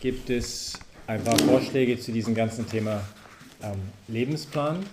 gibt 0.00 0.30
es 0.30 0.78
ein 1.06 1.22
paar 1.22 1.38
Vorschläge 1.38 1.98
zu 1.98 2.12
diesem 2.12 2.34
ganzen 2.34 2.68
Thema 2.68 3.02
ähm, 3.62 3.78
Lebensplan. 4.08 4.84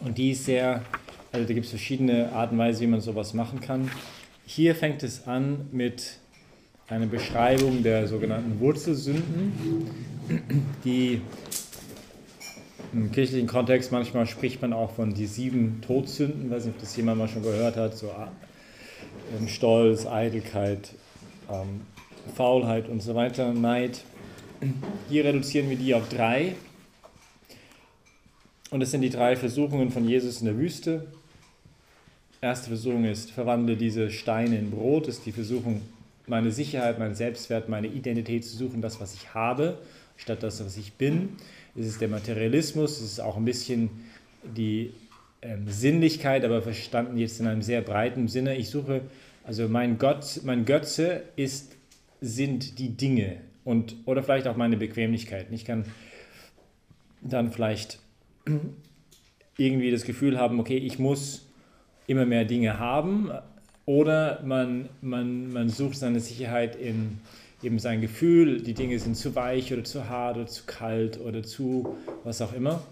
Und 0.00 0.18
die 0.18 0.32
ist 0.32 0.44
sehr, 0.44 0.82
also 1.30 1.46
da 1.46 1.54
gibt 1.54 1.66
es 1.66 1.70
verschiedene 1.70 2.32
Arten 2.32 2.54
und 2.54 2.60
Weise, 2.60 2.80
wie 2.80 2.86
man 2.86 3.00
sowas 3.00 3.34
machen 3.34 3.60
kann. 3.60 3.90
Hier 4.46 4.74
fängt 4.74 5.02
es 5.02 5.26
an 5.26 5.68
mit 5.72 6.18
einer 6.88 7.06
Beschreibung 7.06 7.82
der 7.82 8.06
sogenannten 8.06 8.60
Wurzelsünden, 8.60 9.52
die 10.84 11.22
im 12.92 13.10
kirchlichen 13.10 13.46
Kontext 13.46 13.92
manchmal 13.92 14.26
spricht 14.26 14.60
man 14.60 14.72
auch 14.72 14.90
von 14.90 15.14
die 15.14 15.26
sieben 15.26 15.80
Todsünden, 15.80 16.46
ich 16.46 16.50
weiß 16.50 16.66
nicht, 16.66 16.74
ob 16.74 16.80
das 16.80 16.94
jemand 16.96 17.18
mal 17.18 17.28
schon 17.28 17.42
gehört 17.42 17.76
hat, 17.76 17.96
so 17.96 18.12
ähm, 19.38 19.48
Stolz, 19.48 20.04
Eitelkeit, 20.04 20.90
ähm, 21.50 21.80
Faulheit 22.34 22.88
und 22.88 23.02
so 23.02 23.14
weiter, 23.14 23.52
Neid. 23.52 24.02
Hier 25.08 25.24
reduzieren 25.24 25.68
wir 25.68 25.76
die 25.76 25.94
auf 25.94 26.08
drei. 26.08 26.54
Und 28.70 28.80
das 28.80 28.90
sind 28.90 29.02
die 29.02 29.10
drei 29.10 29.36
Versuchungen 29.36 29.90
von 29.90 30.08
Jesus 30.08 30.40
in 30.40 30.46
der 30.46 30.56
Wüste. 30.56 31.06
Erste 32.40 32.68
Versuchung 32.68 33.04
ist, 33.04 33.30
verwandle 33.30 33.76
diese 33.76 34.10
Steine 34.10 34.58
in 34.58 34.70
Brot. 34.70 35.08
Das 35.08 35.18
ist 35.18 35.26
die 35.26 35.32
Versuchung, 35.32 35.82
meine 36.26 36.50
Sicherheit, 36.50 36.98
meinen 36.98 37.14
Selbstwert, 37.14 37.68
meine 37.68 37.88
Identität 37.88 38.44
zu 38.44 38.56
suchen, 38.56 38.80
das, 38.80 39.00
was 39.00 39.14
ich 39.14 39.34
habe, 39.34 39.78
statt 40.16 40.42
das, 40.42 40.64
was 40.64 40.76
ich 40.76 40.94
bin. 40.94 41.36
Es 41.76 41.86
ist 41.86 42.00
der 42.00 42.08
Materialismus, 42.08 43.00
es 43.00 43.12
ist 43.12 43.20
auch 43.20 43.36
ein 43.36 43.44
bisschen 43.44 43.90
die 44.42 44.92
ähm, 45.42 45.68
Sinnlichkeit, 45.68 46.44
aber 46.44 46.62
verstanden 46.62 47.18
jetzt 47.18 47.40
in 47.40 47.46
einem 47.46 47.62
sehr 47.62 47.82
breiten 47.82 48.28
Sinne. 48.28 48.56
Ich 48.56 48.70
suche, 48.70 49.02
also 49.44 49.68
mein 49.68 49.98
Gott, 49.98 50.40
mein 50.44 50.64
Götze 50.64 51.22
ist, 51.36 51.76
sind 52.22 52.78
die 52.78 52.96
Dinge 52.96 53.36
und 53.64 53.96
oder 54.06 54.22
vielleicht 54.22 54.48
auch 54.48 54.56
meine 54.56 54.78
Bequemlichkeiten. 54.78 55.54
Ich 55.54 55.66
kann 55.66 55.84
dann 57.20 57.52
vielleicht 57.52 57.98
irgendwie 59.58 59.90
das 59.90 60.04
Gefühl 60.04 60.38
haben, 60.38 60.58
okay, 60.58 60.78
ich 60.78 60.98
muss 60.98 61.46
immer 62.06 62.24
mehr 62.24 62.44
Dinge 62.44 62.78
haben, 62.78 63.30
oder 63.84 64.40
man, 64.44 64.88
man, 65.00 65.52
man 65.52 65.68
sucht 65.68 65.96
seine 65.96 66.20
Sicherheit 66.20 66.76
in 66.76 67.18
eben 67.62 67.78
sein 67.78 68.00
Gefühl, 68.00 68.60
die 68.60 68.74
Dinge 68.74 68.98
sind 68.98 69.16
zu 69.16 69.34
weich 69.36 69.72
oder 69.72 69.84
zu 69.84 70.08
hart 70.08 70.36
oder 70.36 70.46
zu 70.46 70.64
kalt 70.66 71.20
oder 71.20 71.42
zu 71.42 71.96
was 72.24 72.42
auch 72.42 72.52
immer. 72.52 72.82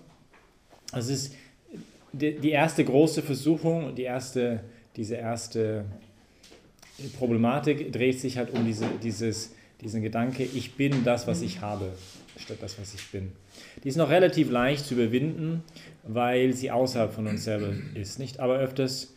Es 0.92 1.08
ist 1.08 1.34
die, 2.12 2.36
die 2.36 2.50
erste 2.50 2.84
große 2.84 3.22
Versuchung, 3.22 3.94
die 3.96 4.02
erste, 4.02 4.60
diese 4.94 5.16
erste 5.16 5.84
Problematik 7.08 7.92
dreht 7.92 8.20
sich 8.20 8.36
halt 8.36 8.50
um 8.50 8.64
diese, 8.64 8.86
dieses, 9.02 9.54
diesen 9.80 10.02
Gedanke, 10.02 10.42
ich 10.44 10.74
bin 10.74 11.04
das, 11.04 11.26
was 11.26 11.42
ich 11.42 11.60
habe, 11.60 11.92
statt 12.36 12.58
das, 12.60 12.78
was 12.78 12.94
ich 12.94 13.10
bin. 13.10 13.32
Die 13.82 13.88
ist 13.88 13.96
noch 13.96 14.10
relativ 14.10 14.50
leicht 14.50 14.84
zu 14.84 14.94
überwinden, 14.94 15.62
weil 16.02 16.52
sie 16.52 16.70
außerhalb 16.70 17.12
von 17.12 17.26
uns 17.26 17.44
selber 17.44 17.72
ist, 17.94 18.18
nicht? 18.18 18.40
Aber 18.40 18.58
öfters, 18.58 19.14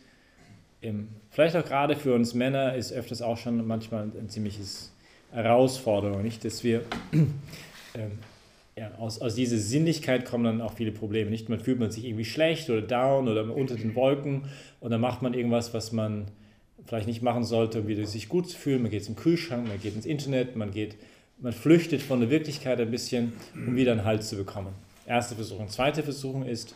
im, 0.80 1.08
vielleicht 1.30 1.56
auch 1.56 1.64
gerade 1.64 1.96
für 1.96 2.14
uns 2.14 2.34
Männer, 2.34 2.74
ist 2.74 2.92
öfters 2.92 3.22
auch 3.22 3.38
schon 3.38 3.66
manchmal 3.66 4.04
ein 4.04 4.28
ziemliches 4.28 4.92
Herausforderung, 5.32 6.22
nicht? 6.22 6.44
Dass 6.44 6.64
wir 6.64 6.82
ähm, 7.94 8.18
ja, 8.76 8.90
aus, 8.98 9.20
aus 9.20 9.36
dieser 9.36 9.58
Sinnlichkeit 9.58 10.24
kommen 10.24 10.44
dann 10.44 10.60
auch 10.60 10.74
viele 10.74 10.90
Probleme. 10.90 11.30
Nicht? 11.30 11.48
Man 11.48 11.60
fühlt 11.60 11.78
man 11.78 11.90
sich 11.90 12.04
irgendwie 12.04 12.24
schlecht 12.24 12.68
oder 12.70 12.82
down 12.82 13.28
oder 13.28 13.54
unter 13.54 13.76
den 13.76 13.94
Wolken 13.94 14.46
und 14.80 14.90
dann 14.90 15.00
macht 15.00 15.22
man 15.22 15.34
irgendwas, 15.34 15.72
was 15.74 15.92
man 15.92 16.26
vielleicht 16.86 17.06
nicht 17.06 17.22
machen 17.22 17.44
sollte, 17.44 17.80
um 17.80 17.88
wieder 17.88 18.06
sich 18.06 18.28
gut 18.28 18.48
zu 18.48 18.56
fühlen. 18.56 18.82
Man 18.82 18.90
geht 18.90 19.04
zum 19.04 19.16
Kühlschrank, 19.16 19.66
man 19.68 19.80
geht 19.80 19.94
ins 19.94 20.06
Internet, 20.06 20.56
man 20.56 20.70
geht, 20.70 20.96
man 21.38 21.52
flüchtet 21.52 22.02
von 22.02 22.20
der 22.20 22.30
Wirklichkeit 22.30 22.80
ein 22.80 22.90
bisschen, 22.90 23.32
um 23.54 23.76
wieder 23.76 23.92
einen 23.92 24.04
Halt 24.04 24.24
zu 24.24 24.36
bekommen. 24.36 24.72
Erste 25.06 25.34
Versuchung. 25.34 25.68
Zweite 25.68 26.02
Versuchung 26.02 26.44
ist, 26.46 26.74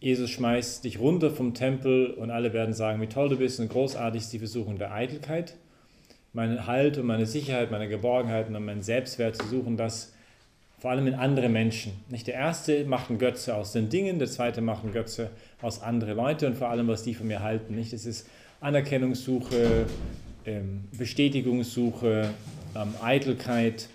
Jesus 0.00 0.30
schmeißt 0.30 0.84
dich 0.84 1.00
runter 1.00 1.30
vom 1.30 1.54
Tempel 1.54 2.12
und 2.12 2.30
alle 2.30 2.52
werden 2.52 2.72
sagen, 2.74 3.00
wie 3.00 3.08
toll 3.08 3.28
du 3.28 3.36
bist 3.36 3.58
und 3.58 3.68
großartig 3.68 4.22
ist 4.22 4.32
die 4.32 4.38
Versuchung 4.38 4.78
der 4.78 4.92
Eitelkeit 4.92 5.54
meinen 6.32 6.66
Halt 6.66 6.98
und 6.98 7.06
meine 7.06 7.26
Sicherheit, 7.26 7.70
meine 7.70 7.88
Geborgenheit 7.88 8.48
und 8.48 8.64
meinen 8.64 8.82
Selbstwert 8.82 9.36
zu 9.36 9.46
suchen, 9.46 9.76
das 9.76 10.12
vor 10.78 10.92
allem 10.92 11.06
in 11.08 11.14
andere 11.14 11.48
Menschen. 11.48 11.92
Nicht 12.08 12.28
der 12.28 12.34
erste 12.34 12.84
macht 12.84 13.10
einen 13.10 13.18
Götze 13.18 13.56
aus 13.56 13.72
den 13.72 13.88
Dingen, 13.88 14.18
der 14.18 14.28
zweite 14.28 14.60
macht 14.60 14.84
einen 14.84 14.92
Götze 14.92 15.30
aus 15.60 15.82
anderen 15.82 16.16
Leuten 16.16 16.46
und 16.46 16.56
vor 16.56 16.68
allem, 16.68 16.86
was 16.86 17.02
die 17.02 17.14
von 17.14 17.26
mir 17.26 17.42
halten. 17.42 17.74
Nicht, 17.74 17.92
es 17.92 18.06
ist 18.06 18.28
Anerkennungssuche, 18.60 19.86
ähm, 20.44 20.84
Bestätigungssuche, 20.96 22.30
ähm, 22.74 22.94
Eitelkeit, 23.02 23.88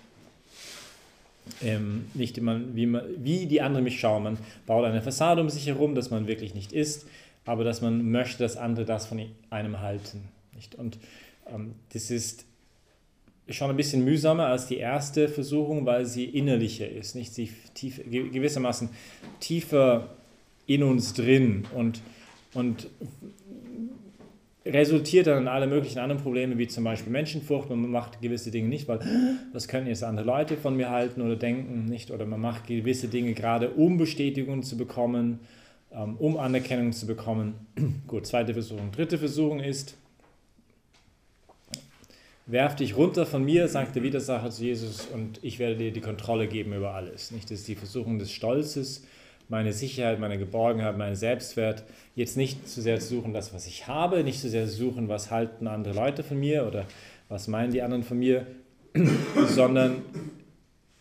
ähm, 1.62 2.06
nicht 2.14 2.40
man, 2.40 2.74
wie, 2.74 2.86
man, 2.86 3.02
wie 3.18 3.46
die 3.46 3.60
anderen 3.60 3.84
mich 3.84 4.00
schauen. 4.00 4.22
Man 4.22 4.38
baut 4.66 4.84
eine 4.84 5.02
Fassade 5.02 5.40
um 5.40 5.50
sich 5.50 5.66
herum, 5.66 5.94
dass 5.94 6.10
man 6.10 6.26
wirklich 6.26 6.54
nicht 6.54 6.72
ist, 6.72 7.06
aber 7.44 7.64
dass 7.64 7.82
man 7.82 8.10
möchte, 8.10 8.42
dass 8.42 8.56
andere 8.56 8.84
das 8.84 9.06
von 9.06 9.20
einem 9.50 9.80
halten. 9.80 10.22
Nicht? 10.54 10.74
Und 10.74 10.98
ähm, 11.52 11.74
das 11.92 12.10
ist 12.10 12.46
schon 13.50 13.68
ein 13.70 13.76
bisschen 13.76 14.04
mühsamer 14.04 14.46
als 14.46 14.66
die 14.66 14.78
erste 14.78 15.28
Versuchung, 15.28 15.84
weil 15.84 16.06
sie 16.06 16.24
innerlicher 16.24 16.88
ist, 16.88 17.14
nicht 17.14 17.34
sie 17.34 17.52
tief, 17.74 18.00
gewissermaßen 18.06 18.88
tiefer 19.40 20.16
in 20.66 20.82
uns 20.82 21.12
drin 21.12 21.66
und, 21.74 22.00
und 22.54 22.88
resultiert 24.66 25.26
dann 25.26 25.42
in 25.42 25.48
alle 25.48 25.66
möglichen 25.66 25.98
anderen 25.98 26.22
Probleme, 26.22 26.56
wie 26.58 26.66
zum 26.66 26.84
Beispiel 26.84 27.12
Menschenfurcht. 27.12 27.68
Man 27.68 27.90
macht 27.90 28.22
gewisse 28.22 28.50
Dinge 28.50 28.68
nicht, 28.68 28.88
weil 28.88 29.00
was 29.52 29.68
können 29.68 29.86
jetzt 29.86 30.02
andere 30.02 30.26
Leute 30.26 30.56
von 30.56 30.76
mir 30.76 30.90
halten 30.90 31.20
oder 31.20 31.36
denken, 31.36 31.84
nicht? 31.84 32.10
Oder 32.10 32.24
man 32.24 32.40
macht 32.40 32.66
gewisse 32.66 33.08
Dinge 33.08 33.34
gerade, 33.34 33.70
um 33.70 33.98
Bestätigung 33.98 34.62
zu 34.62 34.76
bekommen, 34.76 35.40
ähm, 35.92 36.16
um 36.18 36.38
Anerkennung 36.38 36.92
zu 36.92 37.06
bekommen. 37.06 37.54
Gut, 38.06 38.26
zweite 38.26 38.54
Versuchung. 38.54 38.90
Dritte 38.92 39.18
Versuchung 39.18 39.60
ist, 39.60 39.96
Werf 42.46 42.76
dich 42.76 42.94
runter 42.94 43.24
von 43.24 43.42
mir, 43.42 43.68
sagt 43.68 43.96
der 43.96 44.02
Widersacher 44.02 44.50
zu 44.50 44.64
Jesus, 44.64 45.06
und 45.06 45.42
ich 45.42 45.58
werde 45.58 45.76
dir 45.76 45.92
die 45.92 46.02
Kontrolle 46.02 46.46
geben 46.46 46.74
über 46.74 46.92
alles. 46.92 47.30
Nicht, 47.30 47.50
das 47.50 47.60
ist 47.60 47.68
die 47.68 47.74
Versuchung 47.74 48.18
des 48.18 48.32
Stolzes, 48.32 49.06
meine 49.48 49.72
Sicherheit, 49.72 50.18
meine 50.18 50.38
Geborgenheit, 50.38 50.96
mein 50.96 51.16
Selbstwert. 51.16 51.84
Jetzt 52.14 52.36
nicht 52.36 52.68
zu 52.68 52.80
sehr 52.80 53.00
zu 53.00 53.16
suchen, 53.16 53.32
das, 53.32 53.52
was 53.52 53.66
ich 53.66 53.86
habe, 53.86 54.24
nicht 54.24 54.40
zu 54.40 54.48
sehr 54.48 54.66
zu 54.66 54.74
suchen, 54.74 55.08
was 55.08 55.30
halten 55.30 55.66
andere 55.66 55.94
Leute 55.94 56.22
von 56.22 56.38
mir 56.38 56.66
oder 56.66 56.86
was 57.28 57.48
meinen 57.48 57.72
die 57.72 57.82
anderen 57.82 58.02
von 58.04 58.18
mir, 58.18 58.46
sondern 59.48 60.02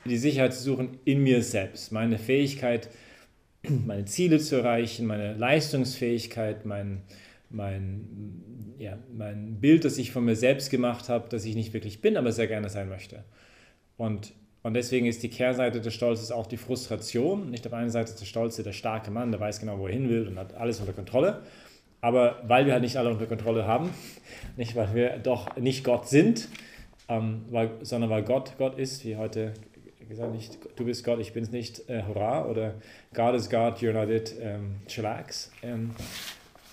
die 0.06 0.18
Sicherheit 0.18 0.54
zu 0.54 0.64
suchen 0.64 0.98
in 1.06 1.24
mir 1.24 1.42
selbst, 1.44 1.92
meine 1.92 2.18
Fähigkeit, 2.18 2.90
meine 3.86 4.06
Ziele 4.06 4.40
zu 4.40 4.58
erreichen, 4.58 5.06
meine 5.06 5.34
Leistungsfähigkeit, 5.36 6.66
mein, 6.66 7.02
mein 7.50 8.44
ja, 8.84 8.98
mein 9.16 9.62
Bild, 9.62 9.86
das 9.86 9.98
ich 9.98 10.12
von 10.12 10.26
mir 10.26 10.36
selbst 10.36 10.70
gemacht 10.70 11.08
habe, 11.08 11.30
das 11.30 11.46
ich 11.46 11.56
nicht 11.56 11.74
wirklich 11.74 12.02
bin, 12.02 12.18
aber 12.18 12.32
sehr 12.32 12.48
gerne 12.48 12.70
sein 12.70 12.90
möchte. 12.90 13.24
Und, 13.96 14.34
und 14.64 14.74
deswegen 14.76 15.06
ist 15.06 15.22
die 15.22 15.30
Kehrseite 15.30 15.82
des 15.82 15.94
Stolzes 15.94 16.32
auch 16.32 16.48
die 16.48 16.56
Frustration. 16.56 17.50
Nicht 17.52 17.66
auf 17.66 17.72
der 17.72 17.80
einen 17.80 17.90
Seite 17.90 18.12
ist 18.12 18.22
der 18.22 18.26
Stolze 18.26 18.64
der 18.64 18.72
starke 18.72 19.12
Mann, 19.12 19.32
der 19.32 19.42
weiß 19.42 19.60
genau, 19.60 19.78
wo 19.78 19.88
er 19.88 19.94
hin 19.94 20.10
will 20.10 20.26
und 20.26 20.40
hat 20.40 20.56
alles 20.56 20.80
unter 20.80 20.94
Kontrolle. 20.94 21.42
Aber 22.00 22.42
weil 22.48 22.66
wir 22.66 22.74
halt 22.74 22.84
nicht 22.84 22.96
alle 22.98 23.10
unter 23.10 23.26
Kontrolle 23.26 23.68
haben, 23.68 23.90
nicht 24.58 24.76
weil 24.76 24.96
wir 24.96 25.18
doch 25.18 25.58
nicht 25.58 25.84
Gott 25.84 26.08
sind, 26.08 26.48
ähm, 27.10 27.44
weil, 27.52 27.72
sondern 27.82 28.10
weil 28.10 28.24
Gott 28.24 28.54
Gott 28.58 28.80
ist, 28.80 29.04
wie 29.04 29.18
heute 29.18 29.54
gesagt, 30.08 30.34
nicht 30.34 30.58
du 30.78 30.86
bist 30.86 31.04
Gott, 31.04 31.20
ich 31.20 31.34
bin 31.34 31.44
es 31.44 31.52
nicht, 31.52 31.90
äh, 31.90 32.04
hurra, 32.04 32.46
oder 32.46 32.76
God 33.14 33.36
is 33.36 33.50
God, 33.50 33.80
you're 33.80 33.94
not 33.94 34.10
it, 34.10 34.34
ähm, 34.40 34.76
chillax. 34.88 35.52
Ähm, 35.62 35.92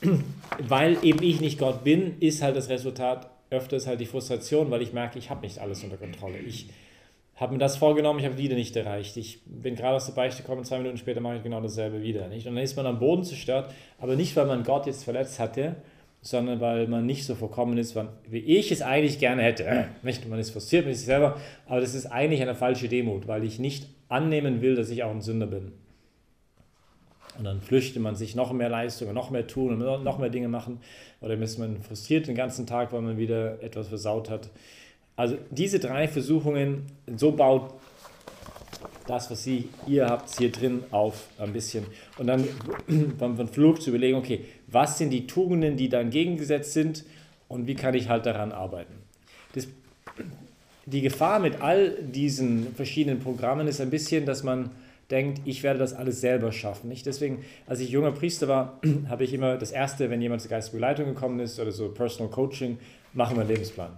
weil 0.68 0.96
eben 1.02 1.22
ich 1.22 1.40
nicht 1.40 1.58
Gott 1.58 1.82
bin, 1.82 2.20
ist 2.20 2.40
halt 2.40 2.56
das 2.56 2.68
Resultat 2.68 3.30
öfters 3.50 3.88
halt 3.88 4.00
die 4.00 4.06
Frustration, 4.06 4.70
weil 4.70 4.80
ich 4.80 4.92
merke, 4.92 5.18
ich 5.18 5.28
habe 5.28 5.40
nicht 5.40 5.58
alles 5.58 5.82
unter 5.82 5.96
Kontrolle. 5.96 6.38
Ich 6.38 6.68
habe 7.40 7.54
mir 7.54 7.58
das 7.58 7.78
vorgenommen, 7.78 8.18
ich 8.18 8.26
habe 8.26 8.36
wieder 8.36 8.54
nicht 8.54 8.76
erreicht. 8.76 9.16
Ich 9.16 9.40
bin 9.46 9.74
gerade 9.74 9.96
aus 9.96 10.04
der 10.04 10.12
Beichte 10.12 10.42
gekommen, 10.42 10.62
zwei 10.64 10.78
Minuten 10.78 10.98
später 10.98 11.20
mache 11.20 11.36
ich 11.36 11.42
genau 11.42 11.60
dasselbe 11.62 12.02
wieder. 12.02 12.28
Nicht? 12.28 12.46
Und 12.46 12.54
dann 12.54 12.62
ist 12.62 12.76
man 12.76 12.84
am 12.84 12.98
Boden 12.98 13.24
zerstört, 13.24 13.72
aber 13.98 14.14
nicht, 14.14 14.36
weil 14.36 14.44
man 14.44 14.62
Gott 14.62 14.86
jetzt 14.86 15.04
verletzt 15.04 15.40
hatte, 15.40 15.76
sondern 16.20 16.60
weil 16.60 16.86
man 16.86 17.06
nicht 17.06 17.24
so 17.24 17.34
vollkommen 17.34 17.78
ist, 17.78 17.96
wie 18.28 18.40
ich 18.40 18.70
es 18.70 18.82
eigentlich 18.82 19.18
gerne 19.18 19.42
hätte. 19.42 19.88
Nicht? 20.02 20.28
Man 20.28 20.38
ist 20.38 20.50
frustriert 20.50 20.84
mit 20.84 20.96
sich 20.96 21.06
selber, 21.06 21.38
aber 21.66 21.80
das 21.80 21.94
ist 21.94 22.06
eigentlich 22.06 22.42
eine 22.42 22.54
falsche 22.54 22.88
Demut, 22.88 23.26
weil 23.26 23.42
ich 23.44 23.58
nicht 23.58 23.88
annehmen 24.10 24.60
will, 24.60 24.74
dass 24.74 24.90
ich 24.90 25.02
auch 25.02 25.10
ein 25.10 25.22
Sünder 25.22 25.46
bin. 25.46 25.72
Und 27.38 27.44
dann 27.44 27.62
flüchtet 27.62 28.02
man 28.02 28.16
sich 28.16 28.34
noch 28.34 28.52
mehr 28.52 28.68
Leistung 28.68 29.14
noch 29.14 29.30
mehr 29.30 29.46
tun 29.46 29.80
und 29.82 30.04
noch 30.04 30.18
mehr 30.18 30.28
Dinge 30.28 30.48
machen. 30.48 30.80
Oder 31.22 31.40
ist 31.40 31.58
man 31.58 31.80
frustriert 31.80 32.26
den 32.26 32.34
ganzen 32.34 32.66
Tag, 32.66 32.92
weil 32.92 33.00
man 33.00 33.16
wieder 33.16 33.62
etwas 33.62 33.88
versaut 33.88 34.28
hat. 34.28 34.50
Also 35.20 35.36
diese 35.50 35.78
drei 35.78 36.08
Versuchungen, 36.08 36.86
so 37.14 37.32
baut 37.32 37.74
das, 39.06 39.30
was 39.30 39.44
Sie, 39.44 39.68
ihr 39.86 40.06
habt, 40.06 40.30
hier 40.38 40.50
drin 40.50 40.82
auf 40.92 41.26
ein 41.38 41.52
bisschen. 41.52 41.84
Und 42.16 42.26
dann 42.26 42.48
beim 43.18 43.46
Flug 43.46 43.82
zu 43.82 43.90
überlegen, 43.90 44.16
okay, 44.16 44.46
was 44.66 44.96
sind 44.96 45.10
die 45.10 45.26
Tugenden, 45.26 45.76
die 45.76 45.90
da 45.90 46.00
entgegengesetzt 46.00 46.72
sind 46.72 47.04
und 47.48 47.66
wie 47.66 47.74
kann 47.74 47.92
ich 47.92 48.08
halt 48.08 48.24
daran 48.24 48.50
arbeiten. 48.50 48.94
Das, 49.52 49.68
die 50.86 51.02
Gefahr 51.02 51.38
mit 51.38 51.60
all 51.60 51.90
diesen 52.00 52.74
verschiedenen 52.74 53.18
Programmen 53.18 53.68
ist 53.68 53.82
ein 53.82 53.90
bisschen, 53.90 54.24
dass 54.24 54.42
man 54.42 54.70
denkt, 55.10 55.42
ich 55.44 55.62
werde 55.62 55.80
das 55.80 55.92
alles 55.92 56.22
selber 56.22 56.50
schaffen. 56.50 56.88
Nicht? 56.88 57.04
Deswegen, 57.04 57.44
als 57.66 57.80
ich 57.80 57.90
junger 57.90 58.12
Priester 58.12 58.48
war, 58.48 58.80
habe 59.10 59.24
ich 59.24 59.34
immer 59.34 59.58
das 59.58 59.70
Erste, 59.70 60.08
wenn 60.08 60.22
jemand 60.22 60.40
zur 60.40 60.50
Geistesbegleitung 60.50 61.04
gekommen 61.04 61.40
ist 61.40 61.60
oder 61.60 61.72
so 61.72 61.90
Personal 61.90 62.30
Coaching, 62.30 62.78
machen 63.12 63.36
wir 63.36 63.42
einen 63.42 63.50
Lebensplan. 63.50 63.90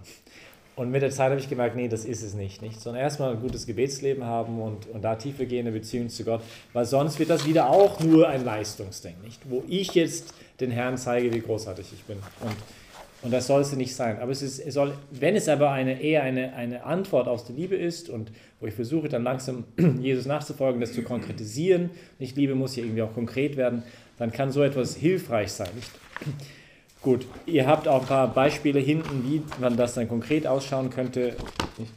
Und 0.75 0.89
mit 0.89 1.01
der 1.03 1.11
Zeit 1.11 1.29
habe 1.29 1.39
ich 1.39 1.49
gemerkt, 1.49 1.75
nee, 1.75 1.87
das 1.87 2.03
ist 2.03 2.23
es 2.23 2.33
nicht. 2.33 2.61
nicht? 2.61 2.81
Sondern 2.81 3.03
erstmal 3.03 3.31
ein 3.31 3.41
gutes 3.41 3.67
Gebetsleben 3.67 4.23
haben 4.23 4.59
und, 4.59 4.87
und 4.87 5.03
da 5.03 5.15
tiefer 5.15 5.45
gehende 5.45 5.71
Beziehung 5.71 6.09
zu 6.09 6.23
Gott, 6.23 6.41
weil 6.73 6.85
sonst 6.85 7.19
wird 7.19 7.29
das 7.29 7.45
wieder 7.45 7.69
auch 7.69 7.99
nur 7.99 8.27
ein 8.27 8.43
Leistungsding, 8.43 9.15
nicht? 9.23 9.41
wo 9.49 9.63
ich 9.67 9.93
jetzt 9.93 10.33
den 10.59 10.71
Herrn 10.71 10.97
zeige, 10.97 11.31
wie 11.31 11.41
großartig 11.41 11.87
ich 11.93 12.03
bin. 12.03 12.17
Und 12.41 12.55
und 13.23 13.31
das 13.31 13.47
soll 13.47 13.61
es 13.61 13.73
nicht 13.73 13.95
sein. 13.95 14.19
Aber 14.19 14.31
es, 14.31 14.41
ist, 14.41 14.59
es 14.59 14.73
soll, 14.73 14.93
wenn 15.11 15.35
es 15.35 15.47
aber 15.47 15.71
eine, 15.71 16.01
eher 16.01 16.23
eine, 16.23 16.53
eine 16.55 16.83
Antwort 16.83 17.29
aus 17.29 17.45
der 17.45 17.55
Liebe 17.55 17.75
ist 17.75 18.09
und 18.09 18.31
wo 18.59 18.67
ich 18.67 18.73
versuche 18.73 19.07
dann 19.07 19.23
langsam 19.23 19.63
Jesus 20.01 20.25
nachzufolgen, 20.25 20.81
das 20.81 20.91
zu 20.91 21.03
konkretisieren, 21.03 21.89
nicht 22.19 22.35
Liebe 22.35 22.53
muss 22.53 22.73
hier 22.73 22.83
irgendwie 22.83 23.01
auch 23.01 23.13
konkret 23.13 23.55
werden, 23.55 23.83
dann 24.17 24.31
kann 24.31 24.51
so 24.51 24.61
etwas 24.61 24.97
hilfreich 24.97 25.53
sein. 25.53 25.69
Nicht? 25.73 25.89
Gut, 27.03 27.27
ihr 27.45 27.67
habt 27.67 27.89
auch 27.89 28.03
ein 28.03 28.07
paar 28.07 28.33
Beispiele 28.33 28.79
hinten, 28.79 29.29
wie 29.29 29.41
man 29.59 29.75
das 29.75 29.93
dann 29.93 30.07
konkret 30.07 30.47
ausschauen 30.47 30.89
könnte. 30.89 31.35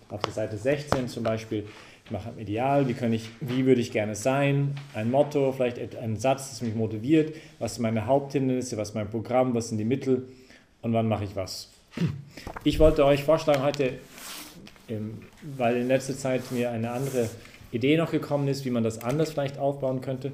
Auf 0.08 0.20
der 0.22 0.32
Seite 0.32 0.58
16 0.58 1.06
zum 1.06 1.22
Beispiel, 1.22 1.64
ich 2.04 2.10
mache 2.10 2.30
ein 2.30 2.38
Ideal, 2.40 2.88
wie, 2.88 2.94
kann 2.94 3.12
ich, 3.12 3.30
wie 3.40 3.66
würde 3.66 3.80
ich 3.80 3.92
gerne 3.92 4.16
sein, 4.16 4.74
ein 4.94 5.12
Motto, 5.12 5.52
vielleicht 5.52 5.96
ein 5.96 6.16
Satz, 6.16 6.50
das 6.50 6.60
mich 6.60 6.74
motiviert, 6.74 7.36
was 7.60 7.76
sind 7.76 7.82
meine 7.82 8.06
Haupthindernisse, 8.06 8.76
was 8.78 8.88
ist 8.88 8.94
mein 8.96 9.08
Programm, 9.08 9.54
was 9.54 9.68
sind 9.68 9.78
die 9.78 9.84
Mittel 9.84 10.26
und 10.82 10.92
wann 10.92 11.06
mache 11.06 11.22
ich 11.22 11.36
was. 11.36 11.70
Ich 12.64 12.80
wollte 12.80 13.04
euch 13.04 13.22
vorschlagen 13.22 13.62
heute, 13.62 13.92
weil 15.56 15.76
in 15.76 15.86
letzter 15.86 16.16
Zeit 16.16 16.50
mir 16.50 16.72
eine 16.72 16.90
andere 16.90 17.30
Idee 17.70 17.96
noch 17.96 18.10
gekommen 18.10 18.48
ist, 18.48 18.64
wie 18.64 18.70
man 18.70 18.82
das 18.82 18.98
anders 19.04 19.30
vielleicht 19.30 19.58
aufbauen 19.58 20.00
könnte. 20.00 20.32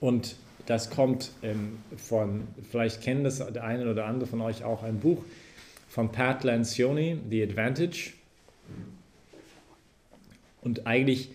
Und 0.00 0.36
das 0.66 0.90
kommt 0.90 1.30
ähm, 1.42 1.78
von, 1.96 2.46
vielleicht 2.70 3.02
kennen 3.02 3.24
das 3.24 3.38
der 3.38 3.64
eine 3.64 3.90
oder 3.90 4.06
andere 4.06 4.28
von 4.28 4.40
euch 4.40 4.64
auch, 4.64 4.82
ein 4.82 4.98
Buch 4.98 5.22
von 5.88 6.12
Pat 6.12 6.44
Lancioni, 6.44 7.18
The 7.30 7.42
Advantage. 7.42 8.12
Und 10.60 10.86
eigentlich, 10.86 11.30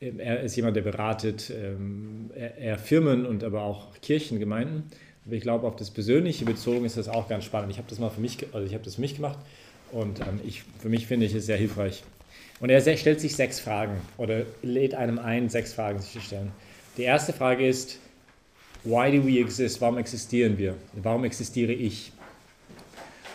ähm, 0.00 0.18
er 0.18 0.40
ist 0.40 0.56
jemand, 0.56 0.76
der 0.76 0.82
beratet 0.82 1.50
er, 1.50 2.58
er 2.58 2.78
Firmen 2.78 3.26
und 3.26 3.44
aber 3.44 3.62
auch 3.62 3.94
Kirchengemeinden. 4.00 4.84
Aber 5.24 5.34
ich 5.34 5.42
glaube, 5.42 5.66
auf 5.66 5.76
das 5.76 5.90
Persönliche 5.90 6.44
bezogen 6.44 6.84
ist 6.84 6.96
das 6.96 7.08
auch 7.08 7.28
ganz 7.28 7.44
spannend. 7.44 7.70
Ich 7.70 7.78
habe 7.78 7.88
das 7.88 7.98
mal 7.98 8.10
für 8.10 8.20
mich, 8.20 8.38
also 8.52 8.66
ich 8.66 8.74
habe 8.74 8.82
das 8.82 8.96
für 8.96 9.00
mich 9.00 9.14
gemacht 9.14 9.38
und 9.92 10.20
ähm, 10.20 10.40
ich, 10.44 10.64
für 10.80 10.88
mich 10.88 11.06
finde 11.06 11.26
ich 11.26 11.34
es 11.34 11.46
sehr 11.46 11.56
hilfreich. 11.56 12.02
Und 12.60 12.70
er 12.70 12.80
stellt 12.96 13.20
sich 13.20 13.36
sechs 13.36 13.60
Fragen 13.60 14.00
oder 14.16 14.42
lädt 14.62 14.94
einem 14.94 15.18
ein, 15.18 15.48
sechs 15.48 15.72
Fragen 15.72 16.00
sich 16.00 16.12
zu 16.12 16.20
stellen. 16.20 16.52
Die 16.96 17.02
erste 17.02 17.32
Frage 17.32 17.66
ist, 17.66 17.98
why 18.84 19.10
do 19.10 19.24
we 19.24 19.40
exist? 19.40 19.80
Warum 19.80 19.98
existieren 19.98 20.56
wir? 20.58 20.76
Warum 20.94 21.24
existiere 21.24 21.72
ich? 21.72 22.12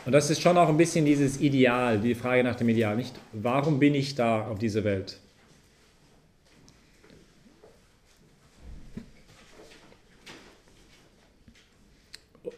Und 0.06 0.14
das 0.14 0.30
ist 0.30 0.42
schon 0.42 0.58
auch 0.58 0.70
ein 0.70 0.78
bisschen 0.78 1.06
dieses 1.06 1.42
Ideal, 1.42 2.00
die 2.00 2.16
Frage 2.16 2.44
nach 2.44 2.56
dem 2.56 2.70
Ideal, 2.70 2.96
nicht? 2.96 3.14
Warum 3.34 3.80
bin 3.80 3.94
ich 3.94 4.16
da 4.16 4.48
auf 4.48 4.60
dieser 4.60 4.84
Welt? 4.84 5.20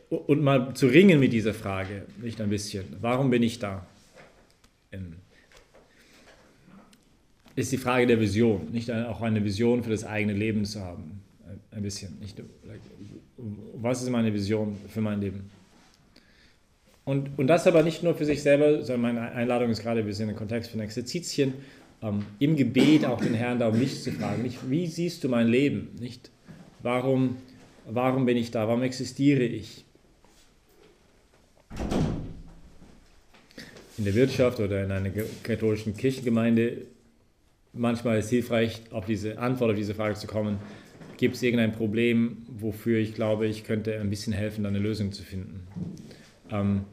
und 0.10 0.42
mal 0.42 0.74
zu 0.74 0.88
ringen 0.88 1.20
mit 1.20 1.34
dieser 1.34 1.54
Frage, 1.54 2.06
nicht 2.22 2.42
ein 2.42 2.50
bisschen. 2.50 2.86
Warum 3.02 3.30
bin 3.30 3.44
ich 3.44 3.60
da? 3.60 3.86
Ähm, 4.92 5.16
ist 7.56 7.72
die 7.72 7.78
Frage 7.78 8.08
der 8.08 8.20
Vision, 8.20 8.72
nicht 8.72 8.92
auch 8.92 9.22
eine 9.22 9.44
Vision 9.44 9.84
für 9.84 9.90
das 9.90 10.06
eigene 10.06 10.34
Leben 10.34 10.66
zu 10.66 10.82
haben. 10.82 11.22
Ein 11.80 11.84
bisschen. 11.84 12.20
Nicht, 12.20 12.44
was 13.76 14.02
ist 14.02 14.10
meine 14.10 14.34
Vision 14.34 14.76
für 14.90 15.00
mein 15.00 15.22
Leben? 15.22 15.50
Und, 17.06 17.40
und 17.40 17.48
das 17.48 17.66
aber 17.68 17.84
nicht 17.84 18.04
nur 18.04 18.16
für 18.16 18.26
sich 18.26 18.44
selber, 18.44 18.84
sondern 18.84 19.16
meine 19.16 19.32
Einladung 19.32 19.70
ist 19.70 19.82
gerade, 19.82 20.06
wir 20.06 20.14
sind 20.14 20.28
im 20.28 20.36
Kontext 20.36 20.72
von 20.72 20.82
Exerzitien, 20.82 21.54
ähm, 22.04 22.26
im 22.40 22.58
Gebet 22.58 23.06
auch 23.06 23.22
den 23.22 23.34
Herrn 23.34 23.60
darum 23.60 23.80
mich 23.80 24.04
zu 24.04 24.12
fragen, 24.12 24.44
nicht, 24.44 24.70
wie 24.70 24.88
siehst 24.88 25.24
du 25.24 25.30
mein 25.30 25.48
Leben? 25.48 25.96
Nicht, 26.02 26.32
warum, 26.84 27.38
warum 27.88 28.26
bin 28.26 28.36
ich 28.36 28.52
da? 28.52 28.68
Warum 28.68 28.84
existiere 28.84 29.44
ich? 29.44 29.86
in 33.98 34.06
der 34.06 34.16
Wirtschaft 34.16 34.60
oder 34.60 34.84
in 34.84 34.92
einer 34.92 35.12
katholischen 35.44 35.96
Kirchengemeinde, 35.96 36.88
manchmal 37.72 38.20
ist 38.20 38.26
es 38.26 38.32
hilfreich, 38.32 38.82
auf 38.92 39.06
diese 39.06 39.38
Antwort 39.38 39.72
auf 39.72 39.78
diese 39.78 39.94
Frage 39.94 40.16
zu 40.16 40.28
kommen. 40.28 40.58
Gibt 41.20 41.36
es 41.36 41.44
irgendein 41.44 41.74
Problem, 41.74 42.38
wofür 42.48 42.98
ich 42.98 43.14
glaube, 43.14 43.46
ich 43.46 43.66
könnte 43.66 44.00
ein 44.00 44.10
bisschen 44.10 44.32
helfen, 44.32 44.66
eine 44.66 44.80
Lösung 44.80 45.12
zu 45.12 45.22
finden? 45.22 45.68
Ähm, 46.50 46.86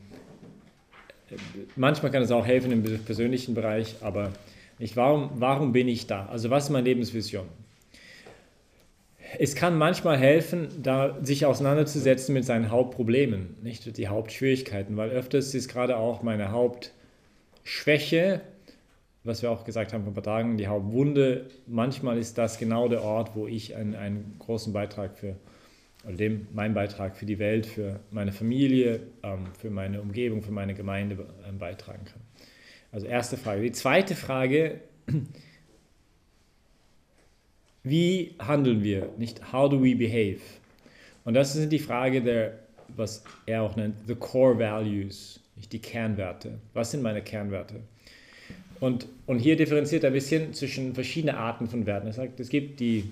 manchmal 1.77 2.11
kann 2.11 2.25
es 2.25 2.33
auch 2.33 2.45
helfen 2.45 2.73
im 2.73 2.83
persönlichen 3.05 3.55
Bereich, 3.55 3.95
aber 4.01 4.33
nicht, 4.81 4.97
warum, 4.97 5.31
warum 5.37 5.73
bin 5.73 5.87
ich 5.87 6.09
da? 6.09 6.27
Also 6.27 6.51
was 6.51 6.65
ist 6.65 6.71
meine 6.71 6.89
Lebensvision? 6.89 7.47
es 9.39 9.55
kann 9.55 9.79
manchmal 9.79 10.17
helfen, 10.17 10.69
da 10.83 11.17
sich 11.23 11.47
auseinanderzusetzen 11.47 12.33
mit 12.33 12.45
seinen 12.45 12.73
Hauptproblemen, 12.73 13.57
nicht 13.63 13.97
die 13.97 14.09
Hauptschwierigkeiten, 14.09 14.97
weil 14.97 15.11
öfters 15.11 15.55
ist 15.55 15.69
gerade 15.69 15.97
auch 15.99 16.23
meine 16.23 16.51
Hauptschwäche, 16.51 18.41
was 19.27 19.43
wir 19.43 19.51
auch 19.51 19.65
gesagt 19.65 19.93
haben 19.93 20.03
vor 20.03 20.13
ein 20.13 20.15
paar 20.15 20.23
Tagen, 20.23 20.57
die 20.57 20.69
Hauptwunde, 20.69 21.47
manchmal 21.67 22.19
ist 22.19 22.39
das 22.39 22.59
genau 22.59 22.89
der 22.89 23.03
Ort, 23.03 23.35
wo 23.35 23.47
ich 23.47 23.75
einen, 23.75 23.95
einen 23.95 24.37
großen 24.39 24.73
Beitrag 24.73 25.17
für, 25.19 25.37
oder 26.05 26.17
dem, 26.17 26.47
mein 26.53 26.75
Beitrag 26.75 27.17
für 27.17 27.27
die 27.27 27.39
Welt, 27.39 27.67
für 27.67 28.01
meine 28.11 28.33
Familie, 28.33 29.01
ähm, 29.23 29.47
für 29.59 29.71
meine 29.71 30.01
Umgebung, 30.01 30.43
für 30.43 30.53
meine 30.53 30.75
Gemeinde 30.75 31.27
ähm, 31.49 31.59
beitragen 31.59 32.05
kann. 32.05 32.21
Also 32.93 33.07
erste 33.07 33.37
Frage. 33.37 33.63
Die 33.63 33.73
zweite 33.73 34.15
Frage 34.15 34.81
wie 37.83 38.35
handeln 38.39 38.83
wir, 38.83 39.11
nicht 39.19 39.53
how 39.53 39.69
do 39.69 39.83
we 39.83 39.95
behave? 39.95 40.41
Und 41.25 41.35
das 41.35 41.57
ist 41.57 41.71
die 41.71 41.79
Frage 41.79 42.23
der, 42.23 42.59
was 42.89 43.25
er 43.47 43.63
auch 43.63 43.77
nennt, 43.77 43.97
the 44.07 44.15
core 44.15 44.59
values, 44.59 45.41
nicht 45.57 45.73
die 45.73 45.81
Kernwerte. 45.81 46.59
Was 46.73 46.93
sind 46.93 47.03
meine 47.03 47.23
Kernwerte? 47.23 47.81
Und, 48.81 49.07
und 49.27 49.39
hier 49.39 49.57
differenziert 49.57 50.05
er 50.05 50.11
ein 50.11 50.13
bisschen 50.13 50.53
zwischen 50.53 50.95
verschiedenen 50.95 51.37
Arten 51.37 51.67
von 51.67 51.87
Werten. 51.87 52.07
Er 52.07 52.13
sagt, 52.13 52.41
es 52.41 52.49
gibt 52.49 52.81
die, 52.81 53.05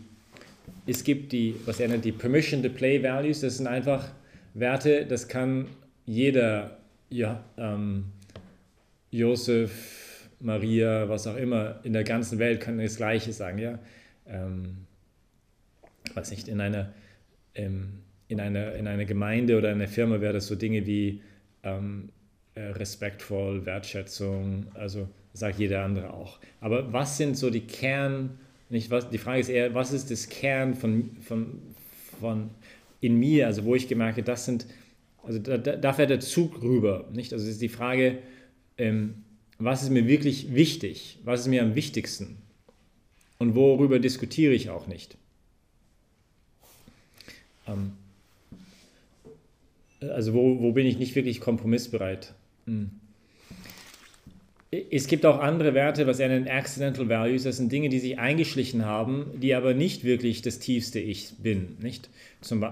es 0.87 1.05
gibt 1.05 1.33
die, 1.33 1.55
was 1.65 1.81
er 1.81 1.89
nennt, 1.89 2.05
die 2.05 2.13
Permission 2.13 2.63
to 2.63 2.69
Play 2.69 3.03
Values. 3.03 3.41
Das 3.41 3.57
sind 3.57 3.67
einfach 3.67 4.11
Werte, 4.55 5.07
das 5.07 5.29
kann 5.29 5.67
jeder, 6.07 6.79
ja, 7.09 7.43
ähm, 7.57 8.05
Josef, 9.11 10.29
Maria, 10.41 11.09
was 11.09 11.27
auch 11.27 11.37
immer, 11.37 11.81
in 11.85 11.93
der 11.93 12.05
ganzen 12.05 12.39
Welt 12.39 12.61
kann 12.61 12.79
das 12.79 12.97
Gleiche 12.97 13.33
sagen. 13.33 13.59
Ja? 13.59 13.79
ähm, 14.27 14.87
weiß 16.15 16.31
nicht, 16.31 16.49
in 16.49 16.61
einer, 16.61 16.93
ähm, 17.55 18.01
in, 18.29 18.41
einer, 18.41 18.75
in 18.75 18.87
einer 18.87 19.05
Gemeinde 19.05 19.59
oder 19.59 19.71
einer 19.71 19.89
Firma 19.89 20.21
wäre 20.21 20.35
das 20.35 20.47
so 20.47 20.55
Dinge 20.55 20.87
wie 20.87 21.23
ähm, 21.63 22.11
äh, 22.55 22.61
respektvoll, 22.61 23.67
Wertschätzung, 23.67 24.67
also 24.75 25.09
sagt 25.35 25.59
jeder 25.59 25.85
andere 25.85 26.15
auch. 26.15 26.39
Aber 26.61 26.93
was 26.93 27.19
sind 27.19 27.37
so 27.37 27.51
die 27.51 27.61
Kern, 27.61 28.39
nicht 28.71 28.91
was, 28.91 29.11
die 29.11 29.19
Frage 29.19 29.41
ist 29.41 29.51
eher, 29.51 29.75
was 29.75 29.93
ist 29.93 30.11
das 30.11 30.29
Kern 30.29 30.75
von, 30.75 31.11
von, 31.21 31.61
von 32.19 32.51
in 33.03 33.19
mir, 33.19 33.47
also 33.47 33.65
wo 33.65 33.75
ich 33.75 33.87
gemerkt 33.87 34.17
habe, 34.17 34.23
das 34.23 34.47
sind, 34.47 34.67
also 35.23 35.39
da, 35.39 35.59
da 35.59 35.93
fährt 35.93 36.09
der 36.09 36.21
Zug 36.21 36.63
rüber, 36.63 37.09
nicht? 37.13 37.33
Also 37.35 37.47
ist 37.47 37.61
die 37.61 37.69
Frage, 37.69 38.19
ähm, 38.79 39.25
was 39.59 39.83
ist 39.83 39.91
mir 39.91 40.09
wirklich 40.09 40.55
wichtig, 40.55 41.19
was 41.25 41.41
ist 41.41 41.49
mir 41.49 41.63
am 41.63 41.75
wichtigsten? 41.75 42.39
und 43.39 43.55
worüber 43.55 43.99
diskutiere 43.99 44.55
ich 44.55 44.71
auch 44.71 44.87
nicht. 44.87 45.17
Ähm, 47.67 47.93
also 50.01 50.35
wo, 50.35 50.61
wo 50.61 50.73
bin 50.73 50.87
ich 50.87 50.99
nicht 50.99 51.15
wirklich 51.15 51.41
kompromissbereit? 51.41 52.35
Hm. 52.67 52.91
Es 54.91 55.07
gibt 55.07 55.27
auch 55.27 55.41
andere 55.41 55.75
Werte, 55.75 56.07
was 56.07 56.19
er 56.19 56.29
nennt 56.29 56.49
Accidental 56.49 57.09
Values. 57.09 57.45
Das 57.45 57.59
sind 57.59 57.71
Dinge, 57.71 57.89
die 57.91 57.99
sich 57.99 58.19
eingeschlichen 58.19 58.85
haben, 58.85 59.27
die 59.37 59.55
aber 59.55 59.75
nicht 59.75 60.05
wirklich 60.05 60.43
das 60.43 60.59
tiefste 60.59 60.99
Ich 60.99 61.35
bin. 61.39 61.77
Nicht? 61.81 62.09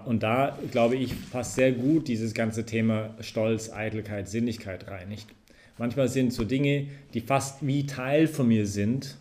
Und 0.06 0.22
da, 0.22 0.58
glaube 0.70 0.96
ich, 0.96 1.12
passt 1.30 1.54
sehr 1.54 1.72
gut 1.72 2.08
dieses 2.08 2.34
ganze 2.34 2.66
Thema 2.66 3.14
Stolz, 3.20 3.70
Eitelkeit, 3.70 4.28
Sinnlichkeit 4.28 4.88
rein. 4.88 5.08
Nicht? 5.08 5.28
Manchmal 5.78 6.08
sind 6.08 6.32
so 6.32 6.44
Dinge, 6.44 6.86
die 7.14 7.20
fast 7.20 7.66
wie 7.66 7.86
Teil 7.86 8.26
von 8.26 8.48
mir 8.48 8.66
sind, 8.66 9.16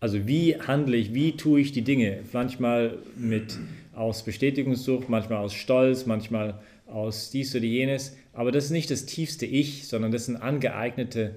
also 0.00 0.26
wie 0.26 0.56
handle 0.58 0.96
ich, 0.96 1.14
wie 1.14 1.32
tue 1.32 1.60
ich 1.60 1.72
die 1.72 1.82
Dinge? 1.82 2.18
Manchmal 2.32 2.98
mit 3.16 3.58
aus 3.94 4.22
Bestätigungssucht, 4.22 5.08
manchmal 5.08 5.38
aus 5.38 5.54
Stolz, 5.54 6.04
manchmal 6.04 6.60
aus 6.86 7.30
dies 7.30 7.56
oder 7.56 7.64
jenes. 7.64 8.14
Aber 8.34 8.52
das 8.52 8.66
ist 8.66 8.70
nicht 8.70 8.90
das 8.90 9.06
tiefste 9.06 9.46
Ich, 9.46 9.88
sondern 9.88 10.12
das 10.12 10.26
sind 10.26 10.36
angeeignete 10.36 11.36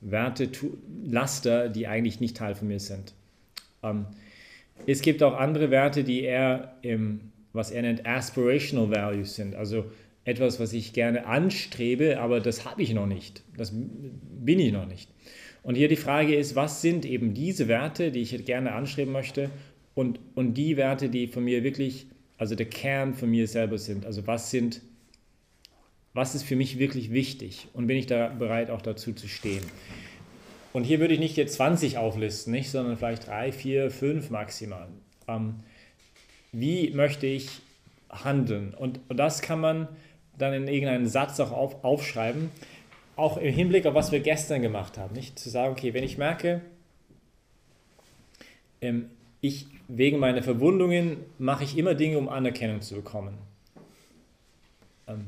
Werte, 0.00 0.48
Laster, 1.04 1.68
die 1.68 1.86
eigentlich 1.86 2.20
nicht 2.20 2.36
Teil 2.36 2.54
von 2.54 2.68
mir 2.68 2.80
sind. 2.80 3.14
Ähm, 3.82 4.06
es 4.86 5.02
gibt 5.02 5.22
auch 5.22 5.36
andere 5.36 5.70
Werte, 5.70 6.04
die 6.04 6.22
eher 6.22 6.76
im, 6.82 7.20
was 7.52 7.70
er 7.70 7.82
nennt, 7.82 8.06
aspirational 8.06 8.90
values 8.90 9.34
sind. 9.34 9.54
Also 9.54 9.84
etwas, 10.24 10.60
was 10.60 10.72
ich 10.72 10.92
gerne 10.92 11.26
anstrebe, 11.26 12.20
aber 12.20 12.40
das 12.40 12.64
habe 12.64 12.82
ich 12.82 12.94
noch 12.94 13.06
nicht. 13.06 13.42
Das 13.56 13.72
bin 13.72 14.58
ich 14.58 14.72
noch 14.72 14.86
nicht. 14.86 15.10
Und 15.62 15.74
hier 15.74 15.88
die 15.88 15.96
Frage 15.96 16.34
ist, 16.34 16.56
was 16.56 16.80
sind 16.80 17.04
eben 17.04 17.34
diese 17.34 17.68
Werte, 17.68 18.10
die 18.10 18.20
ich 18.20 18.44
gerne 18.44 18.72
anstreben 18.72 19.12
möchte 19.12 19.50
und, 19.94 20.18
und 20.34 20.54
die 20.54 20.76
Werte, 20.76 21.08
die 21.08 21.26
von 21.26 21.44
mir 21.44 21.62
wirklich, 21.62 22.06
also 22.38 22.54
der 22.54 22.66
Kern 22.66 23.14
von 23.14 23.30
mir 23.30 23.46
selber 23.46 23.76
sind. 23.76 24.06
Also 24.06 24.26
was 24.26 24.50
sind, 24.50 24.80
was 26.12 26.34
ist 26.34 26.42
für 26.42 26.56
mich 26.56 26.78
wirklich 26.78 27.12
wichtig 27.12 27.68
und 27.72 27.86
bin 27.86 27.96
ich 27.96 28.06
da 28.06 28.28
bereit 28.28 28.70
auch 28.70 28.82
dazu 28.82 29.12
zu 29.12 29.28
stehen. 29.28 29.64
Und 30.72 30.84
hier 30.84 31.00
würde 31.00 31.14
ich 31.14 31.20
nicht 31.20 31.36
jetzt 31.36 31.54
20 31.54 31.98
auflisten, 31.98 32.52
nicht, 32.52 32.70
sondern 32.70 32.96
vielleicht 32.96 33.26
drei, 33.26 33.52
vier, 33.52 33.90
fünf 33.90 34.30
maximal. 34.30 34.88
Ähm, 35.26 35.60
wie 36.52 36.90
möchte 36.90 37.26
ich 37.26 37.60
handeln? 38.08 38.74
Und, 38.74 39.00
und 39.08 39.16
das 39.16 39.42
kann 39.42 39.60
man 39.60 39.88
dann 40.38 40.52
in 40.54 40.68
irgendeinen 40.68 41.08
Satz 41.08 41.38
auch 41.40 41.52
auf, 41.52 41.84
aufschreiben, 41.84 42.50
auch 43.16 43.36
im 43.36 43.52
Hinblick 43.52 43.86
auf 43.86 43.94
was 43.94 44.12
wir 44.12 44.20
gestern 44.20 44.62
gemacht 44.62 44.96
haben. 44.96 45.14
Nicht 45.14 45.38
zu 45.38 45.50
sagen, 45.50 45.72
okay, 45.72 45.92
wenn 45.92 46.04
ich 46.04 46.18
merke, 46.18 46.62
ähm, 48.80 49.10
ich 49.40 49.66
wegen 49.88 50.18
meiner 50.18 50.42
Verwundungen 50.42 51.18
mache 51.38 51.64
ich 51.64 51.76
immer 51.76 51.94
Dinge, 51.94 52.18
um 52.18 52.28
Anerkennung 52.28 52.80
zu 52.80 52.94
bekommen. 52.94 53.36
Ähm, 55.08 55.26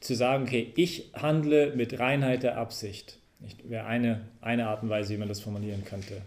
zu 0.00 0.14
sagen, 0.14 0.44
okay, 0.44 0.72
ich 0.76 1.10
handle 1.14 1.74
mit 1.76 1.98
Reinheit 1.98 2.42
der 2.42 2.58
Absicht 2.58 3.20
Wäre 3.64 3.86
eine, 3.86 4.28
eine 4.40 4.68
Art 4.68 4.82
und 4.82 4.90
Weise, 4.90 5.14
wie 5.14 5.18
man 5.18 5.28
das 5.28 5.40
formulieren 5.40 5.84
könnte. 5.84 6.20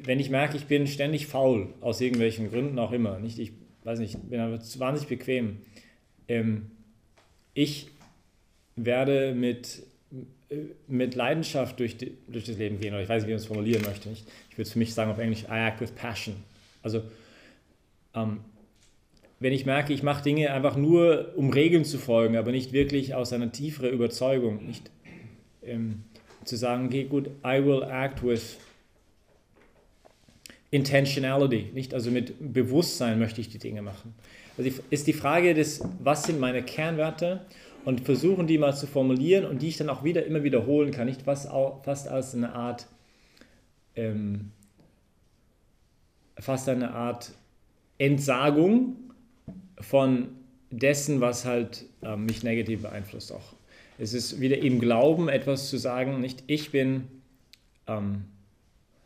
Wenn 0.00 0.20
ich 0.20 0.30
merke, 0.30 0.56
ich 0.56 0.66
bin 0.66 0.86
ständig 0.86 1.26
faul, 1.26 1.74
aus 1.80 2.00
irgendwelchen 2.00 2.50
Gründen 2.50 2.78
auch 2.78 2.92
immer, 2.92 3.18
nicht, 3.18 3.38
ich 3.38 3.52
weiß 3.82 3.98
nicht, 3.98 4.16
bin 4.30 4.38
aber 4.38 4.58
wahnsinnig 4.58 5.08
bequem, 5.08 5.58
ähm, 6.28 6.70
ich 7.54 7.88
werde 8.76 9.34
mit, 9.34 9.82
mit 10.86 11.16
Leidenschaft 11.16 11.80
durch, 11.80 11.96
die, 11.96 12.16
durch 12.28 12.44
das 12.44 12.56
Leben 12.56 12.78
gehen, 12.78 12.94
oder 12.94 13.02
ich 13.02 13.08
weiß 13.08 13.22
nicht, 13.22 13.28
wie 13.28 13.32
man 13.32 13.40
es 13.40 13.46
formulieren 13.46 13.82
möchte. 13.82 14.08
Nicht? 14.08 14.26
Ich 14.50 14.56
würde 14.56 14.62
es 14.62 14.72
für 14.72 14.78
mich 14.78 14.94
sagen 14.94 15.10
auf 15.10 15.18
Englisch, 15.18 15.42
I 15.44 15.66
act 15.66 15.80
with 15.80 15.90
passion. 15.90 16.36
Also, 16.82 17.02
ähm, 18.14 18.40
wenn 19.42 19.52
ich 19.52 19.66
merke, 19.66 19.92
ich 19.92 20.02
mache 20.02 20.22
Dinge 20.22 20.52
einfach 20.52 20.76
nur, 20.76 21.32
um 21.36 21.50
Regeln 21.50 21.84
zu 21.84 21.98
folgen, 21.98 22.36
aber 22.36 22.52
nicht 22.52 22.72
wirklich 22.72 23.14
aus 23.14 23.32
einer 23.32 23.50
tieferen 23.50 23.92
Überzeugung, 23.92 24.64
nicht 24.64 24.90
ähm, 25.62 26.04
zu 26.44 26.56
sagen, 26.56 26.86
okay, 26.86 27.04
gut, 27.04 27.28
I 27.44 27.64
will 27.64 27.82
act 27.82 28.24
with 28.24 28.58
intentionality, 30.70 31.70
nicht? 31.74 31.92
Also 31.92 32.10
mit 32.10 32.34
Bewusstsein 32.52 33.18
möchte 33.18 33.40
ich 33.40 33.48
die 33.48 33.58
Dinge 33.58 33.82
machen. 33.82 34.14
Also 34.56 34.70
ist 34.90 35.06
die 35.06 35.12
Frage 35.12 35.54
des, 35.54 35.82
was 36.02 36.22
sind 36.22 36.38
meine 36.38 36.62
Kernwerte 36.62 37.44
und 37.84 38.02
versuchen 38.02 38.46
die 38.46 38.58
mal 38.58 38.74
zu 38.74 38.86
formulieren 38.86 39.44
und 39.44 39.60
die 39.60 39.68
ich 39.68 39.76
dann 39.76 39.90
auch 39.90 40.04
wieder 40.04 40.24
immer 40.24 40.44
wiederholen 40.44 40.92
kann, 40.92 41.06
nicht 41.06 41.26
was 41.26 41.48
auch, 41.48 41.82
fast 41.84 42.06
als 42.06 42.34
eine 42.34 42.54
Art 42.54 42.86
ähm, 43.96 44.52
fast 46.38 46.68
eine 46.68 46.92
Art 46.92 47.32
Entsagung 47.98 48.96
von 49.82 50.28
dessen, 50.70 51.20
was 51.20 51.44
halt 51.44 51.84
äh, 52.02 52.16
mich 52.16 52.42
negativ 52.42 52.82
beeinflusst 52.82 53.32
auch. 53.32 53.54
Es 53.98 54.14
ist 54.14 54.40
wieder 54.40 54.58
im 54.58 54.80
Glauben 54.80 55.28
etwas 55.28 55.68
zu 55.68 55.76
sagen, 55.76 56.20
nicht 56.20 56.42
ich 56.46 56.72
bin, 56.72 57.04
ähm, 57.86 58.24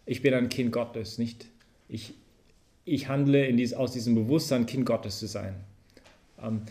ich 0.06 0.22
bin 0.22 0.32
ein 0.32 0.48
Kind 0.48 0.72
Gottes, 0.72 1.18
nicht 1.18 1.46
ich, 1.88 2.14
ich 2.84 3.08
handle 3.08 3.52
dies, 3.52 3.74
aus 3.74 3.92
diesem 3.92 4.14
Bewusstsein, 4.14 4.66
Kind 4.66 4.86
Gottes 4.86 5.18
zu 5.18 5.26
sein. 5.26 5.54
Ähm, 6.42 6.62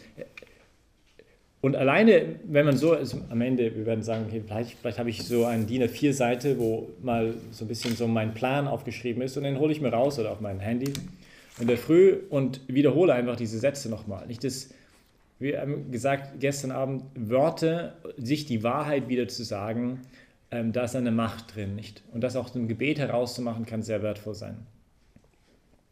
und 1.62 1.76
alleine, 1.76 2.36
wenn 2.46 2.66
man 2.66 2.78
so 2.78 2.94
ist, 2.94 3.18
am 3.30 3.42
Ende, 3.42 3.76
wir 3.76 3.88
werden 3.88 4.04
sagen, 4.04 4.26
okay, 4.28 4.42
vielleicht, 4.46 4.78
vielleicht 4.78 5.00
habe 5.00 5.10
ich 5.10 5.24
so 5.24 5.46
eine 5.46 5.66
DIN 5.66 5.82
A4-Seite, 5.82 6.60
wo 6.60 6.90
mal 7.02 7.34
so 7.52 7.66
ein 7.66 7.68
bisschen 7.68 7.96
so 7.96 8.08
mein 8.08 8.36
Plan 8.36 8.68
aufgeschrieben 8.68 9.24
ist 9.24 9.36
und 9.36 9.44
den 9.44 9.58
hole 9.58 9.72
ich 9.72 9.82
mir 9.82 9.90
raus 9.90 10.20
oder 10.20 10.32
auf 10.32 10.42
mein 10.42 10.60
Handy 10.60 10.94
in 11.60 11.68
der 11.68 11.78
Früh 11.78 12.20
und 12.30 12.62
wiederhole 12.68 13.14
einfach 13.14 13.36
diese 13.36 13.60
Sätze 13.60 13.90
nochmal. 13.90 14.28
Nicht 14.28 14.44
das, 14.44 14.70
wir 15.40 15.66
gesagt 15.92 16.40
gestern 16.40 16.72
Abend, 16.72 17.04
Wörter, 17.16 17.96
sich 18.18 18.46
die 18.46 18.64
Wahrheit 18.64 19.08
wieder 19.08 19.28
zu 19.28 19.44
sagen, 19.44 20.02
ähm, 20.52 20.74
da 20.74 20.84
ist 20.84 20.96
eine 20.96 21.12
Macht 21.12 21.56
drin, 21.56 21.76
nicht? 21.76 22.04
Und 22.14 22.22
das 22.22 22.36
auch 22.36 22.54
im 22.56 22.68
Gebet 22.68 23.00
herauszumachen, 23.00 23.66
kann 23.66 23.82
sehr 23.82 24.02
wertvoll 24.02 24.36
sein. 24.36 24.58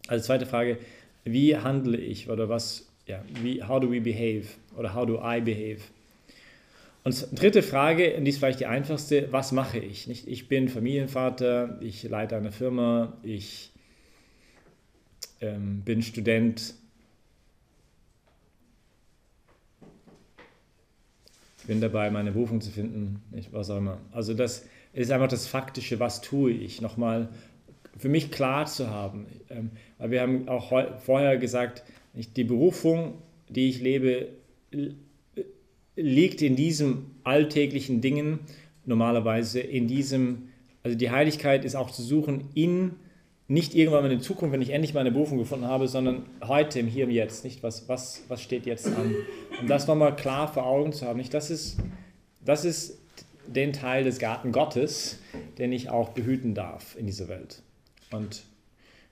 Also 0.07 0.25
zweite 0.25 0.45
Frage, 0.45 0.77
wie 1.23 1.57
handle 1.57 1.97
ich 1.97 2.29
oder 2.29 2.49
was, 2.49 2.87
ja, 3.07 3.23
wie, 3.41 3.63
how 3.63 3.79
do 3.79 3.89
we 3.89 4.01
behave 4.01 4.45
oder 4.77 4.93
how 4.93 5.05
do 5.05 5.21
I 5.23 5.41
behave? 5.41 5.79
Und 7.05 7.27
dritte 7.33 7.63
Frage, 7.63 8.15
und 8.15 8.23
die 8.23 8.29
ist 8.29 8.37
vielleicht 8.37 8.61
die 8.61 8.65
einfachste, 8.65 9.27
was 9.31 9.51
mache 9.51 9.79
ich? 9.79 10.07
Nicht, 10.07 10.27
ich 10.27 10.47
bin 10.47 10.69
Familienvater, 10.69 11.77
ich 11.81 12.03
leite 12.03 12.37
eine 12.37 12.51
Firma, 12.51 13.17
ich 13.23 13.72
ähm, 15.43 15.81
bin 15.83 16.01
Student, 16.01 16.73
bin 21.67 21.81
dabei, 21.81 22.09
meine 22.09 22.31
Berufung 22.31 22.61
zu 22.61 22.71
finden, 22.71 23.21
ich, 23.33 23.51
was 23.51 23.69
auch 23.69 23.77
immer. 23.77 23.99
Also 24.11 24.33
das 24.33 24.65
ist 24.93 25.11
einfach 25.11 25.27
das 25.27 25.47
Faktische, 25.47 25.99
was 25.99 26.21
tue 26.21 26.51
ich, 26.51 26.81
nochmal 26.81 27.29
für 27.97 28.09
mich 28.09 28.31
klar 28.31 28.65
zu 28.65 28.89
haben. 28.89 29.25
Ähm, 29.49 29.71
weil 29.97 30.11
wir 30.11 30.21
haben 30.21 30.47
auch 30.47 30.71
vorher 31.01 31.37
gesagt, 31.37 31.83
die 32.13 32.43
Berufung, 32.43 33.15
die 33.49 33.69
ich 33.69 33.81
lebe, 33.81 34.29
liegt 35.95 36.41
in 36.41 36.55
diesen 36.55 37.11
alltäglichen 37.23 38.01
Dingen, 38.01 38.39
normalerweise 38.85 39.59
in 39.59 39.87
diesem, 39.87 40.49
also 40.83 40.97
die 40.97 41.11
Heiligkeit 41.11 41.65
ist 41.65 41.75
auch 41.75 41.91
zu 41.91 42.01
suchen 42.01 42.49
in 42.53 42.95
nicht 43.53 43.75
irgendwann 43.75 44.03
in 44.05 44.09
der 44.09 44.19
Zukunft, 44.19 44.51
wenn 44.51 44.63
ich 44.63 44.71
endlich 44.71 44.95
meine 44.95 45.11
Berufung 45.11 45.37
gefunden 45.37 45.67
habe, 45.67 45.87
sondern 45.87 46.25
heute, 46.43 46.79
im 46.79 46.87
Hier 46.87 47.05
und 47.05 47.11
Jetzt. 47.11 47.43
Nicht, 47.43 47.61
was, 47.61 47.87
was, 47.87 48.23
was 48.27 48.41
steht 48.41 48.65
jetzt 48.65 48.87
an? 48.87 49.15
Um 49.61 49.67
das 49.67 49.85
nochmal 49.85 50.15
klar 50.15 50.51
vor 50.51 50.65
Augen 50.65 50.91
zu 50.91 51.05
haben. 51.05 51.17
Nicht, 51.17 51.35
das, 51.35 51.51
ist, 51.51 51.77
das 52.43 52.65
ist 52.65 52.97
den 53.45 53.71
Teil 53.71 54.03
des 54.03 54.17
Garten 54.17 54.51
Gottes, 54.51 55.19
den 55.59 55.71
ich 55.71 55.89
auch 55.91 56.09
behüten 56.09 56.55
darf 56.55 56.95
in 56.97 57.05
dieser 57.05 57.27
Welt. 57.27 57.61
Und 58.11 58.43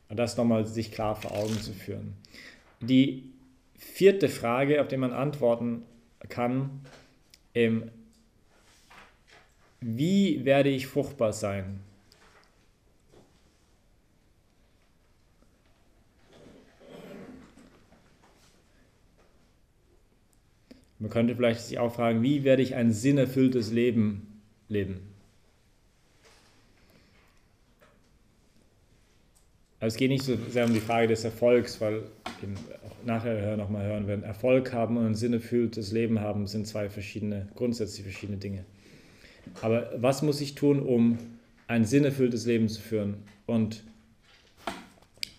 das 0.09 0.35
nochmal 0.37 0.65
sich 0.65 0.91
klar 0.91 1.15
vor 1.15 1.33
Augen 1.33 1.61
zu 1.61 1.71
führen. 1.71 2.15
Die 2.81 3.29
vierte 3.77 4.27
Frage, 4.27 4.81
auf 4.81 4.87
die 4.87 4.97
man 4.97 5.13
antworten 5.13 5.83
kann, 6.29 6.81
ähm, 7.53 7.91
wie 9.81 10.45
werde 10.45 10.69
ich 10.69 10.87
fruchtbar 10.87 11.31
sein? 11.31 11.81
Man 21.01 21.09
könnte 21.09 21.35
vielleicht 21.35 21.61
sich 21.61 21.79
auch 21.79 21.95
fragen, 21.95 22.21
wie 22.21 22.43
werde 22.43 22.61
ich 22.61 22.75
ein 22.75 22.91
sinnerfülltes 22.93 23.71
Leben 23.71 24.39
leben? 24.69 24.99
Also 29.79 29.95
es 29.95 29.97
geht 29.97 30.11
nicht 30.11 30.23
so 30.23 30.37
sehr 30.51 30.65
um 30.65 30.73
die 30.75 30.79
Frage 30.79 31.07
des 31.07 31.23
Erfolgs, 31.23 31.81
weil 31.81 32.03
auch 32.03 33.03
nachher 33.03 33.57
nochmal 33.57 33.83
hören 33.87 34.05
werden, 34.05 34.21
Erfolg 34.23 34.73
haben 34.73 34.97
und 34.97 35.07
ein 35.07 35.15
sinnerfülltes 35.15 35.91
Leben 35.91 36.19
haben 36.19 36.45
sind 36.45 36.67
zwei 36.67 36.87
verschiedene, 36.87 37.47
grundsätzlich 37.55 38.03
verschiedene 38.03 38.37
Dinge. 38.37 38.63
Aber 39.63 39.89
was 39.97 40.21
muss 40.21 40.39
ich 40.39 40.53
tun, 40.53 40.79
um 40.79 41.17
ein 41.65 41.83
sinnerfülltes 41.83 42.45
Leben 42.45 42.69
zu 42.69 42.79
führen 42.79 43.15
und 43.47 43.83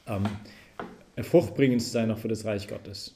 ähm, 0.08 0.24
fruchtbringend 1.22 1.82
zu 1.82 1.90
sein 1.90 2.10
auch 2.10 2.18
für 2.18 2.26
das 2.26 2.44
Reich 2.44 2.66
Gottes? 2.66 3.14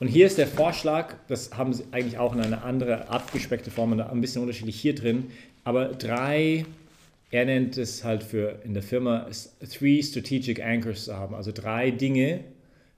Und 0.00 0.08
hier 0.08 0.26
ist 0.26 0.38
der 0.38 0.46
Vorschlag, 0.46 1.14
das 1.28 1.52
haben 1.52 1.72
sie 1.72 1.84
eigentlich 1.92 2.18
auch 2.18 2.34
in 2.34 2.40
einer 2.40 2.64
anderen 2.64 3.02
abgespeckte 3.02 3.70
Form, 3.70 3.92
ein 4.00 4.20
bisschen 4.20 4.40
unterschiedlich 4.40 4.80
hier 4.80 4.94
drin, 4.94 5.30
aber 5.62 5.88
drei, 5.88 6.64
er 7.30 7.44
nennt 7.44 7.76
es 7.76 8.02
halt 8.02 8.22
für 8.22 8.60
in 8.64 8.74
der 8.74 8.82
Firma, 8.82 9.28
three 9.70 10.02
strategic 10.02 10.64
anchors 10.64 11.04
zu 11.04 11.16
haben, 11.16 11.34
also 11.34 11.52
drei 11.52 11.90
Dinge 11.90 12.44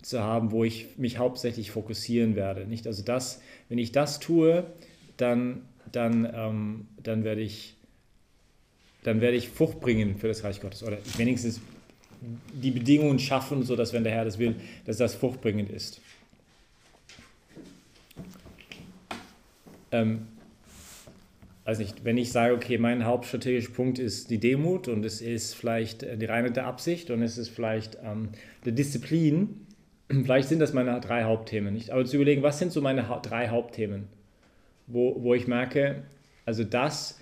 zu 0.00 0.22
haben, 0.22 0.52
wo 0.52 0.64
ich 0.64 0.96
mich 0.96 1.18
hauptsächlich 1.18 1.72
fokussieren 1.72 2.36
werde. 2.36 2.66
Nicht? 2.66 2.86
Also 2.86 3.02
das, 3.02 3.42
wenn 3.68 3.78
ich 3.78 3.92
das 3.92 4.20
tue, 4.20 4.64
dann, 5.16 5.62
dann, 5.90 6.32
ähm, 6.34 6.86
dann 7.02 7.24
werde 7.24 7.40
ich 7.40 7.76
dann 9.02 9.20
werde 9.20 9.36
ich 9.36 9.48
Frucht 9.48 9.80
bringen 9.80 10.16
für 10.16 10.28
das 10.28 10.44
Reich 10.44 10.60
Gottes 10.60 10.82
oder 10.82 10.98
wenigstens 11.16 11.60
die 12.52 12.70
Bedingungen 12.70 13.18
schaffen, 13.18 13.64
sodass, 13.64 13.92
wenn 13.92 14.04
der 14.04 14.12
Herr 14.12 14.24
das 14.24 14.38
will, 14.38 14.54
dass 14.86 14.96
das 14.96 15.16
fruchtbringend 15.16 15.70
ist. 15.70 16.00
Ähm, 19.92 20.26
weiß 21.64 21.78
nicht, 21.78 22.04
wenn 22.04 22.18
ich 22.18 22.32
sage, 22.32 22.54
okay, 22.54 22.78
mein 22.78 23.04
hauptstrategischer 23.04 23.72
Punkt 23.72 23.98
ist 23.98 24.30
die 24.30 24.38
Demut 24.38 24.88
und 24.88 25.04
es 25.04 25.20
ist 25.20 25.54
vielleicht 25.54 26.02
die 26.02 26.24
Reinheit 26.24 26.56
der 26.56 26.66
Absicht 26.66 27.10
und 27.10 27.22
es 27.22 27.38
ist 27.38 27.50
vielleicht 27.50 27.98
ähm, 28.04 28.30
die 28.64 28.72
Disziplin, 28.72 29.66
vielleicht 30.08 30.48
sind 30.48 30.58
das 30.58 30.72
meine 30.72 30.98
drei 31.00 31.24
Hauptthemen. 31.24 31.72
Nicht? 31.74 31.90
Aber 31.90 32.04
zu 32.04 32.16
überlegen, 32.16 32.42
was 32.42 32.58
sind 32.58 32.72
so 32.72 32.80
meine 32.80 33.08
ha 33.08 33.20
drei 33.20 33.48
Hauptthemen, 33.48 34.08
wo, 34.88 35.22
wo 35.22 35.34
ich 35.34 35.46
merke, 35.46 36.02
also 36.44 36.64
das 36.64 37.20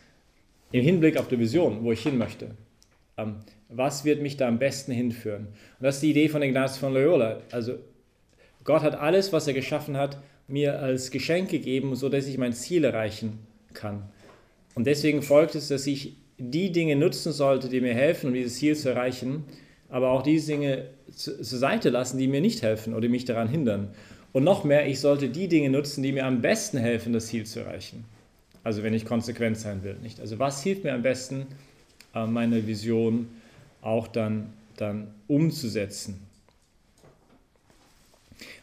im 0.72 0.82
Hinblick 0.82 1.18
auf 1.18 1.28
die 1.28 1.38
Vision, 1.38 1.84
wo 1.84 1.92
ich 1.92 2.02
hin 2.02 2.16
möchte. 2.16 2.52
Ähm, 3.18 3.36
was 3.68 4.04
wird 4.04 4.22
mich 4.22 4.36
da 4.36 4.48
am 4.48 4.58
besten 4.58 4.92
hinführen? 4.92 5.48
Und 5.78 5.84
das 5.84 5.96
ist 5.96 6.02
die 6.02 6.10
Idee 6.10 6.28
von 6.28 6.42
Ignatius 6.42 6.78
von 6.78 6.94
Loyola. 6.94 7.40
Also 7.52 7.78
Gott 8.64 8.82
hat 8.82 8.94
alles, 8.94 9.32
was 9.32 9.46
er 9.46 9.54
geschaffen 9.54 9.96
hat, 9.96 10.18
mir 10.50 10.80
als 10.80 11.10
Geschenk 11.10 11.50
gegeben, 11.50 11.94
sodass 11.96 12.26
ich 12.26 12.38
mein 12.38 12.52
Ziel 12.52 12.84
erreichen 12.84 13.38
kann. 13.72 14.02
Und 14.74 14.86
deswegen 14.86 15.22
folgt 15.22 15.54
es, 15.54 15.68
dass 15.68 15.86
ich 15.86 16.16
die 16.38 16.72
Dinge 16.72 16.96
nutzen 16.96 17.32
sollte, 17.32 17.68
die 17.68 17.80
mir 17.80 17.94
helfen, 17.94 18.28
um 18.28 18.34
dieses 18.34 18.56
Ziel 18.56 18.76
zu 18.76 18.88
erreichen, 18.88 19.44
aber 19.88 20.10
auch 20.10 20.22
diese 20.22 20.52
Dinge 20.52 20.86
zur 21.14 21.34
Seite 21.42 21.90
lassen, 21.90 22.18
die 22.18 22.28
mir 22.28 22.40
nicht 22.40 22.62
helfen 22.62 22.94
oder 22.94 23.08
mich 23.08 23.24
daran 23.24 23.48
hindern. 23.48 23.88
Und 24.32 24.44
noch 24.44 24.64
mehr, 24.64 24.88
ich 24.88 25.00
sollte 25.00 25.28
die 25.28 25.48
Dinge 25.48 25.70
nutzen, 25.70 26.02
die 26.02 26.12
mir 26.12 26.24
am 26.24 26.40
besten 26.40 26.78
helfen, 26.78 27.12
das 27.12 27.26
Ziel 27.26 27.44
zu 27.44 27.60
erreichen. 27.60 28.04
Also 28.62 28.82
wenn 28.82 28.94
ich 28.94 29.04
konsequent 29.04 29.58
sein 29.58 29.82
will. 29.82 29.96
Nicht? 30.02 30.20
Also 30.20 30.38
was 30.38 30.62
hilft 30.62 30.84
mir 30.84 30.94
am 30.94 31.02
besten, 31.02 31.46
äh, 32.14 32.26
meine 32.26 32.66
Vision 32.66 33.28
auch 33.82 34.06
dann, 34.06 34.52
dann 34.76 35.08
umzusetzen? 35.26 36.20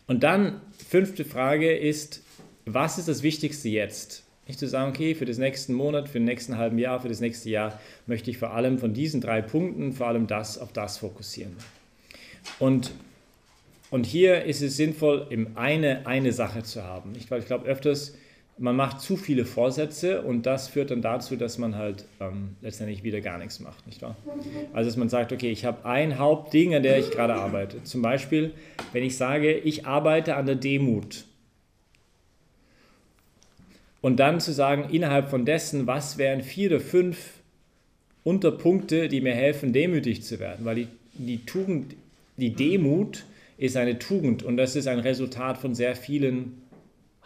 Und 0.08 0.24
dann, 0.24 0.62
fünfte 0.90 1.26
Frage 1.26 1.76
ist, 1.76 2.24
was 2.66 2.98
ist 2.98 3.08
das 3.08 3.24
Wichtigste 3.24 3.70
jetzt? 3.70 4.24
Nicht 4.48 4.60
zu 4.60 4.68
sagen, 4.68 4.92
okay, 4.92 5.14
für 5.14 5.26
den 5.26 5.38
nächsten 5.38 5.74
Monat, 5.74 6.08
für 6.08 6.20
den 6.20 6.26
nächsten 6.26 6.58
halben 6.58 6.80
Jahr, 6.80 7.02
für 7.02 7.10
das 7.10 7.20
nächste 7.20 7.50
Jahr 7.50 7.80
möchte 8.06 8.32
ich 8.32 8.38
vor 8.38 8.54
allem 8.54 8.80
von 8.80 8.94
diesen 8.94 9.20
drei 9.20 9.42
Punkten, 9.42 9.92
vor 9.92 10.08
allem 10.08 10.28
das 10.28 10.58
auf 10.58 10.72
das 10.72 10.98
fokussieren. 11.00 11.56
Und, 12.60 12.92
und 13.90 14.06
hier 14.06 14.46
ist 14.46 14.62
es 14.62 14.78
sinnvoll, 14.78 15.28
eben 15.30 15.58
eine, 15.58 16.08
eine 16.08 16.32
Sache 16.32 16.64
zu 16.64 16.84
haben. 16.84 17.12
Nicht? 17.12 17.30
Weil 17.30 17.42
ich 17.42 17.46
glaube, 17.46 17.68
öfters, 17.68 18.14
man 18.60 18.76
macht 18.76 19.02
zu 19.02 19.18
viele 19.18 19.46
Vorsätze 19.46 20.22
und 20.22 20.46
das 20.46 20.68
führt 20.68 20.92
dann 20.92 21.02
dazu, 21.02 21.36
dass 21.36 21.58
man 21.58 21.76
halt 21.76 22.06
ähm, 22.20 22.56
letztendlich 22.62 23.04
wieder 23.04 23.22
gar 23.22 23.38
nichts 23.38 23.60
macht. 23.60 23.86
Nicht 23.86 24.02
wahr? 24.02 24.16
Also, 24.74 24.90
dass 24.90 24.98
man 24.98 25.10
sagt, 25.10 25.32
okay, 25.32 25.52
ich 25.52 25.66
habe 25.66 25.86
ein 25.86 26.18
Hauptding, 26.18 26.76
an 26.76 26.84
der 26.84 26.98
ich 26.98 27.12
gerade 27.12 27.36
arbeite. 27.36 27.84
Zum 27.84 28.02
Beispiel, 28.02 28.52
wenn 28.94 29.04
ich 29.04 29.18
sage, 29.18 29.54
ich 29.54 29.86
arbeite 29.86 30.36
an 30.36 30.46
der 30.46 30.56
Demut 30.56 31.26
und 34.02 34.18
dann 34.18 34.40
zu 34.40 34.54
sagen, 34.54 34.90
innerhalb 34.92 35.30
von 35.30 35.46
dessen, 35.46 35.88
was 35.88 36.18
wären 36.18 36.42
vier 36.42 36.72
oder 36.72 36.80
fünf 36.80 37.34
Unterpunkte, 38.24 39.08
die 39.08 39.22
mir 39.22 39.36
helfen, 39.36 39.74
demütig 39.74 40.24
zu 40.24 40.40
werden. 40.40 40.66
Weil 40.66 40.76
die, 40.76 40.88
die 41.14 41.46
Tugend, 41.46 41.96
die 42.38 42.52
Demut 42.52 43.26
ist 43.58 43.78
eine 43.78 44.00
Tugend 44.00 44.44
und 44.44 44.58
das 44.58 44.76
ist 44.76 44.88
ein 44.88 45.00
Resultat 45.00 45.58
von 45.58 45.74
sehr 45.76 45.96
vielen 45.96 46.62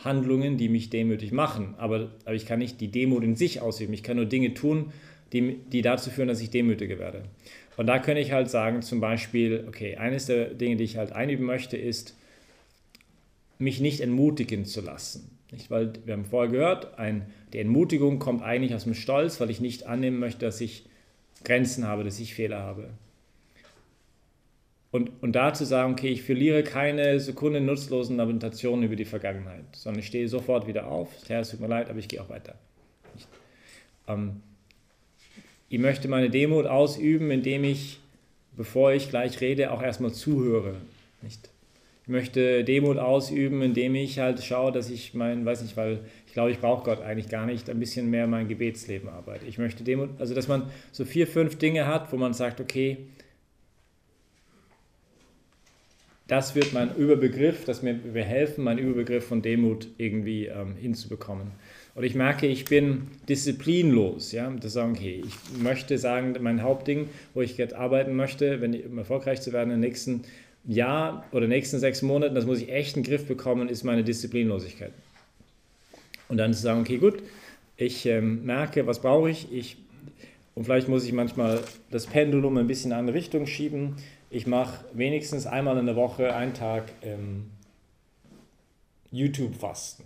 Handlungen, 0.03 0.57
die 0.57 0.69
mich 0.69 0.89
demütig 0.89 1.31
machen. 1.31 1.75
Aber, 1.77 2.11
aber 2.25 2.35
ich 2.35 2.45
kann 2.45 2.59
nicht 2.59 2.81
die 2.81 2.89
Demut 2.89 3.23
in 3.23 3.35
sich 3.35 3.61
ausüben. 3.61 3.93
Ich 3.93 4.03
kann 4.03 4.17
nur 4.17 4.25
Dinge 4.25 4.53
tun, 4.53 4.91
die, 5.33 5.57
die 5.71 5.81
dazu 5.81 6.09
führen, 6.09 6.27
dass 6.27 6.41
ich 6.41 6.49
demütiger 6.49 6.99
werde. 6.99 7.23
Und 7.77 7.87
da 7.87 7.99
könnte 7.99 8.21
ich 8.21 8.31
halt 8.31 8.49
sagen, 8.49 8.81
zum 8.81 8.99
Beispiel, 8.99 9.65
okay, 9.67 9.95
eines 9.95 10.25
der 10.25 10.53
Dinge, 10.53 10.75
die 10.75 10.83
ich 10.83 10.97
halt 10.97 11.13
einüben 11.13 11.45
möchte, 11.45 11.77
ist, 11.77 12.15
mich 13.57 13.79
nicht 13.79 14.01
entmutigen 14.01 14.65
zu 14.65 14.81
lassen. 14.81 15.37
Nicht, 15.51 15.69
weil 15.69 15.93
wir 16.05 16.13
haben 16.13 16.25
vorher 16.25 16.51
gehört, 16.51 16.97
ein, 16.97 17.27
die 17.53 17.59
Entmutigung 17.59 18.19
kommt 18.19 18.41
eigentlich 18.41 18.73
aus 18.73 18.85
dem 18.85 18.93
Stolz, 18.93 19.39
weil 19.39 19.49
ich 19.49 19.59
nicht 19.59 19.85
annehmen 19.85 20.19
möchte, 20.19 20.45
dass 20.45 20.61
ich 20.61 20.85
Grenzen 21.43 21.87
habe, 21.87 22.03
dass 22.03 22.19
ich 22.19 22.33
Fehler 22.33 22.59
habe. 22.59 22.89
Und, 24.91 25.09
und 25.21 25.33
da 25.33 25.53
zu 25.53 25.65
sagen, 25.65 25.93
okay, 25.93 26.09
ich 26.09 26.23
verliere 26.23 26.63
keine 26.63 27.19
Sekunde 27.19 27.61
nutzlosen 27.61 28.17
Lamentationen 28.17 28.83
über 28.83 28.97
die 28.97 29.05
Vergangenheit, 29.05 29.63
sondern 29.71 29.99
ich 29.99 30.07
stehe 30.07 30.27
sofort 30.27 30.67
wieder 30.67 30.87
auf. 30.87 31.09
Herr, 31.27 31.39
es 31.39 31.51
tut 31.51 31.61
mir 31.61 31.67
leid, 31.67 31.89
aber 31.89 31.99
ich 31.99 32.09
gehe 32.09 32.21
auch 32.21 32.29
weiter. 32.29 32.55
Ähm, 34.07 34.41
ich 35.69 35.79
möchte 35.79 36.09
meine 36.09 36.29
Demut 36.29 36.65
ausüben, 36.65 37.31
indem 37.31 37.63
ich, 37.63 38.01
bevor 38.57 38.91
ich 38.91 39.09
gleich 39.09 39.39
rede, 39.39 39.71
auch 39.71 39.81
erstmal 39.81 40.11
zuhöre. 40.11 40.75
Nicht? 41.21 41.49
Ich 42.03 42.09
möchte 42.09 42.65
Demut 42.65 42.97
ausüben, 42.97 43.61
indem 43.61 43.95
ich 43.95 44.19
halt 44.19 44.43
schaue, 44.43 44.73
dass 44.73 44.89
ich 44.89 45.13
mein, 45.13 45.45
weiß 45.45 45.61
nicht, 45.61 45.77
weil 45.77 45.99
ich 46.27 46.33
glaube, 46.33 46.51
ich 46.51 46.59
brauche 46.59 46.83
Gott 46.83 47.01
eigentlich 47.01 47.29
gar 47.29 47.45
nicht, 47.45 47.69
ein 47.69 47.79
bisschen 47.79 48.09
mehr 48.09 48.27
mein 48.27 48.49
Gebetsleben 48.49 49.07
arbeite. 49.07 49.45
Ich 49.45 49.57
möchte 49.57 49.85
Demut, 49.85 50.09
also 50.19 50.33
dass 50.33 50.49
man 50.49 50.69
so 50.91 51.05
vier, 51.05 51.27
fünf 51.27 51.57
Dinge 51.57 51.87
hat, 51.87 52.11
wo 52.11 52.17
man 52.17 52.33
sagt, 52.33 52.59
okay, 52.59 52.97
das 56.31 56.55
wird 56.55 56.71
mein 56.71 56.95
Überbegriff, 56.95 57.65
das 57.65 57.81
mir, 57.81 57.93
mir 57.93 58.23
helfen, 58.23 58.63
meinen 58.63 58.77
Überbegriff 58.77 59.27
von 59.27 59.41
Demut 59.41 59.89
irgendwie 59.97 60.45
ähm, 60.45 60.77
hinzubekommen. 60.77 61.51
Und 61.93 62.05
ich 62.05 62.15
merke, 62.15 62.47
ich 62.47 62.63
bin 62.63 63.07
disziplinlos. 63.27 64.31
Ja? 64.31 64.49
Das 64.49 64.71
sagen, 64.71 64.93
okay, 64.93 65.21
ich 65.27 65.61
möchte 65.61 65.97
sagen, 65.97 66.33
mein 66.39 66.63
Hauptding, 66.63 67.09
wo 67.33 67.41
ich 67.41 67.57
jetzt 67.57 67.73
arbeiten 67.73 68.15
möchte, 68.15 68.61
wenn 68.61 68.73
um 68.81 68.97
erfolgreich 68.97 69.41
zu 69.41 69.51
werden 69.51 69.71
den 69.71 69.81
nächsten 69.81 70.21
Jahr 70.63 71.25
oder 71.33 71.47
nächsten 71.47 71.79
sechs 71.79 72.01
Monaten, 72.01 72.33
das 72.33 72.45
muss 72.45 72.61
ich 72.61 72.71
echt 72.71 72.95
in 72.95 73.03
den 73.03 73.09
Griff 73.09 73.25
bekommen, 73.25 73.67
ist 73.67 73.83
meine 73.83 74.05
Disziplinlosigkeit. 74.05 74.93
Und 76.29 76.37
dann 76.37 76.53
zu 76.53 76.61
sagen, 76.61 76.79
okay, 76.79 76.97
gut, 76.97 77.21
ich 77.75 78.05
ähm, 78.05 78.45
merke, 78.45 78.87
was 78.87 79.01
brauche 79.01 79.29
ich, 79.29 79.51
ich 79.51 79.75
und 80.53 80.63
vielleicht 80.63 80.87
muss 80.87 81.05
ich 81.05 81.11
manchmal 81.11 81.59
das 81.89 82.07
Pendulum 82.07 82.57
ein 82.57 82.67
bisschen 82.67 82.91
in 82.91 82.93
eine 82.93 82.99
andere 82.99 83.17
Richtung 83.17 83.47
schieben. 83.47 83.95
Ich 84.33 84.47
mache 84.47 84.85
wenigstens 84.93 85.45
einmal 85.45 85.77
in 85.77 85.85
der 85.85 85.97
Woche 85.97 86.33
einen 86.33 86.53
Tag 86.53 86.93
ähm, 87.01 87.51
YouTube-Fasten. 89.11 90.05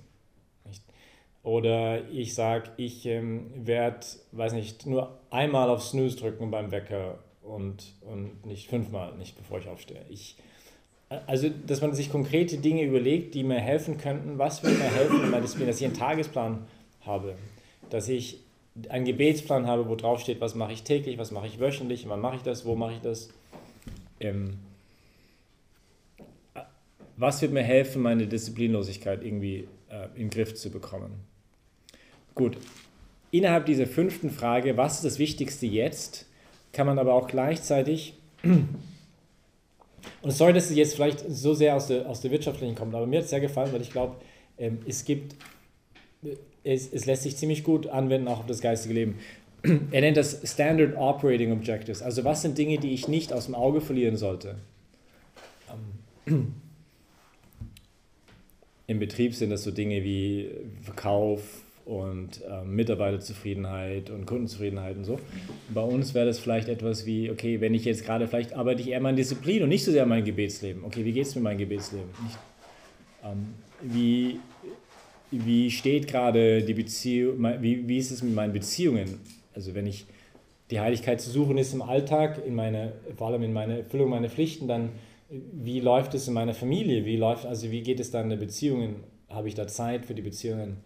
Oder 1.43 2.09
ich 2.09 2.33
sage, 2.33 2.71
ich 2.77 3.05
ähm, 3.05 3.51
werde, 3.55 4.03
weiß 4.31 4.53
nicht, 4.53 4.87
nur 4.87 5.19
einmal 5.29 5.69
auf 5.69 5.83
Snooze 5.83 6.17
drücken 6.17 6.49
beim 6.49 6.71
Wecker 6.71 7.19
und, 7.43 7.93
und 8.01 8.43
nicht 8.47 8.67
fünfmal, 8.67 9.15
nicht 9.15 9.37
bevor 9.37 9.59
ich 9.59 9.67
aufstehe. 9.67 10.01
Ich, 10.09 10.37
also, 11.27 11.49
dass 11.67 11.81
man 11.81 11.93
sich 11.93 12.11
konkrete 12.11 12.57
Dinge 12.57 12.81
überlegt, 12.81 13.35
die 13.35 13.43
mir 13.43 13.59
helfen 13.59 13.99
könnten. 13.99 14.39
Was 14.39 14.63
würde 14.63 14.77
mir 14.77 14.85
helfen, 14.85 15.31
dass 15.67 15.79
ich 15.79 15.85
einen 15.85 15.93
Tagesplan 15.93 16.65
habe, 17.01 17.35
dass 17.91 18.09
ich 18.09 18.39
einen 18.89 19.05
Gebetsplan 19.05 19.67
habe, 19.67 19.87
wo 19.87 19.95
drauf 19.95 20.19
steht, 20.19 20.41
was 20.41 20.55
mache 20.55 20.73
ich 20.73 20.81
täglich, 20.81 21.19
was 21.19 21.29
mache 21.29 21.45
ich 21.45 21.59
wöchentlich, 21.59 22.09
wann 22.09 22.21
mache 22.21 22.37
ich 22.37 22.41
das, 22.41 22.65
wo 22.65 22.75
mache 22.75 22.93
ich 22.93 23.01
das. 23.01 23.29
Ähm, 24.19 24.59
was 27.17 27.41
wird 27.41 27.53
mir 27.53 27.63
helfen, 27.63 28.01
meine 28.01 28.27
Disziplinlosigkeit 28.27 29.23
irgendwie 29.23 29.67
äh, 29.89 30.05
in 30.15 30.23
den 30.23 30.29
Griff 30.29 30.53
zu 30.55 30.69
bekommen? 30.69 31.13
Gut, 32.33 32.57
innerhalb 33.31 33.65
dieser 33.65 33.87
fünften 33.87 34.29
Frage, 34.29 34.75
was 34.77 34.95
ist 34.95 35.05
das 35.05 35.19
Wichtigste 35.19 35.65
jetzt, 35.65 36.25
kann 36.73 36.87
man 36.87 36.99
aber 36.99 37.13
auch 37.13 37.27
gleichzeitig 37.27 38.15
und 38.43 38.67
sorry, 40.31 40.51
dass 40.51 40.69
es 40.69 40.75
jetzt 40.75 40.95
vielleicht 40.95 41.19
so 41.29 41.53
sehr 41.53 41.75
aus 41.75 41.87
der, 41.87 42.07
aus 42.09 42.21
der 42.21 42.31
wirtschaftlichen 42.31 42.75
kommt, 42.75 42.93
aber 42.93 43.07
mir 43.07 43.17
hat 43.17 43.23
es 43.25 43.29
sehr 43.29 43.39
gefallen, 43.39 43.71
weil 43.71 43.81
ich 43.81 43.91
glaube, 43.91 44.17
ähm, 44.57 44.79
es 44.85 45.05
gibt, 45.05 45.35
es, 46.63 46.91
es 46.91 47.05
lässt 47.05 47.23
sich 47.23 47.37
ziemlich 47.37 47.63
gut 47.63 47.87
anwenden, 47.87 48.27
auch 48.27 48.39
auf 48.39 48.45
das 48.45 48.59
geistige 48.59 48.93
Leben. 48.93 49.19
Er 49.91 50.01
nennt 50.01 50.17
das 50.17 50.41
Standard 50.43 50.95
Operating 50.97 51.51
Objectives. 51.51 52.01
Also 52.01 52.23
was 52.23 52.41
sind 52.41 52.57
Dinge, 52.57 52.77
die 52.77 52.93
ich 52.93 53.07
nicht 53.07 53.33
aus 53.33 53.45
dem 53.45 53.55
Auge 53.55 53.81
verlieren 53.81 54.17
sollte? 54.17 54.55
Ähm, 56.27 56.53
Im 58.87 58.99
Betrieb 58.99 59.33
sind 59.33 59.49
das 59.49 59.63
so 59.63 59.71
Dinge 59.71 60.03
wie 60.03 60.51
Verkauf, 60.83 61.41
und 61.85 62.41
äh, 62.49 62.65
Mitarbeiterzufriedenheit 62.65 64.09
und 64.09 64.25
Kundenzufriedenheit 64.25 64.97
und 64.97 65.05
so. 65.05 65.19
Bei 65.73 65.81
uns 65.81 66.13
wäre 66.13 66.25
das 66.25 66.39
vielleicht 66.39 66.67
etwas 66.67 67.05
wie, 67.05 67.29
okay, 67.29 67.61
wenn 67.61 67.73
ich 67.75 67.85
jetzt 67.85 68.03
gerade, 68.03 68.27
vielleicht 68.27 68.55
arbeite 68.55 68.81
ich 68.81 68.89
eher 68.89 68.99
meine 68.99 69.17
Disziplin 69.17 69.63
und 69.63 69.69
nicht 69.69 69.85
so 69.85 69.91
sehr 69.91 70.05
mein 70.05 70.25
Gebetsleben. 70.25 70.83
Okay, 70.83 71.05
wie 71.05 71.13
geht 71.13 71.27
es 71.27 71.35
mit 71.35 71.43
meinem 71.43 71.59
Gebetsleben? 71.59 72.09
Nicht, 72.23 72.37
ähm, 73.23 73.53
wie, 73.81 74.39
wie 75.29 75.69
steht 75.69 76.07
gerade 76.07 76.63
die 76.63 76.73
Beziehung, 76.73 77.43
wie, 77.61 77.87
wie 77.87 77.97
ist 77.97 78.09
es 78.09 78.23
mit 78.23 78.33
meinen 78.33 78.53
Beziehungen? 78.53 79.19
Also 79.55 79.73
wenn 79.73 79.87
ich 79.87 80.05
die 80.69 80.79
Heiligkeit 80.79 81.21
zu 81.21 81.29
suchen 81.29 81.57
ist 81.57 81.73
im 81.73 81.81
Alltag, 81.81 82.41
in 82.45 82.55
meine, 82.55 82.93
vor 83.15 83.27
allem 83.27 83.43
in 83.43 83.53
meiner 83.53 83.79
Erfüllung 83.79 84.09
meiner 84.09 84.29
Pflichten, 84.29 84.67
dann 84.67 84.89
wie 85.29 85.79
läuft 85.79 86.13
es 86.13 86.27
in 86.27 86.33
meiner 86.33 86.53
Familie? 86.53 87.05
Wie 87.05 87.17
läuft, 87.17 87.45
also 87.45 87.71
wie 87.71 87.81
geht 87.81 87.99
es 87.99 88.11
dann 88.11 88.25
in 88.25 88.29
den 88.31 88.39
Beziehungen? 88.39 89.03
Habe 89.29 89.47
ich 89.47 89.55
da 89.55 89.67
Zeit 89.67 90.05
für 90.05 90.13
die 90.13 90.21
Beziehungen? 90.21 90.77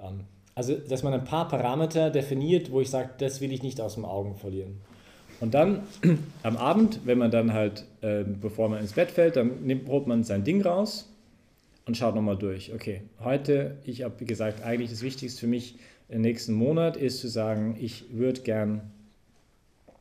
Ähm, 0.00 0.20
also, 0.54 0.74
dass 0.74 1.02
man 1.02 1.12
ein 1.12 1.24
paar 1.24 1.48
Parameter 1.48 2.10
definiert, 2.10 2.70
wo 2.70 2.80
ich 2.80 2.88
sage, 2.88 3.10
das 3.18 3.40
will 3.40 3.52
ich 3.52 3.62
nicht 3.62 3.80
aus 3.80 3.94
dem 3.94 4.04
Augen 4.04 4.36
verlieren. 4.36 4.80
Und 5.40 5.52
dann 5.52 5.82
am 6.42 6.56
Abend, 6.56 7.00
wenn 7.04 7.18
man 7.18 7.30
dann 7.30 7.52
halt, 7.52 7.84
äh, 8.00 8.24
bevor 8.24 8.68
man 8.68 8.80
ins 8.80 8.92
Bett 8.92 9.10
fällt, 9.10 9.36
dann 9.36 9.64
nimmt, 9.64 9.88
holt 9.88 10.06
man 10.06 10.22
sein 10.22 10.44
Ding 10.44 10.62
raus 10.62 11.10
und 11.86 11.96
schaut 11.96 12.14
nochmal 12.14 12.36
durch. 12.36 12.72
Okay, 12.72 13.02
heute, 13.22 13.76
ich 13.84 14.02
habe 14.04 14.24
gesagt, 14.24 14.62
eigentlich 14.62 14.90
das 14.90 15.02
Wichtigste 15.02 15.40
für 15.40 15.46
mich 15.48 15.76
nächsten 16.08 16.52
Monat 16.54 16.96
ist 16.96 17.20
zu 17.20 17.28
sagen, 17.28 17.76
ich 17.80 18.06
würde 18.10 18.42
gern 18.42 18.82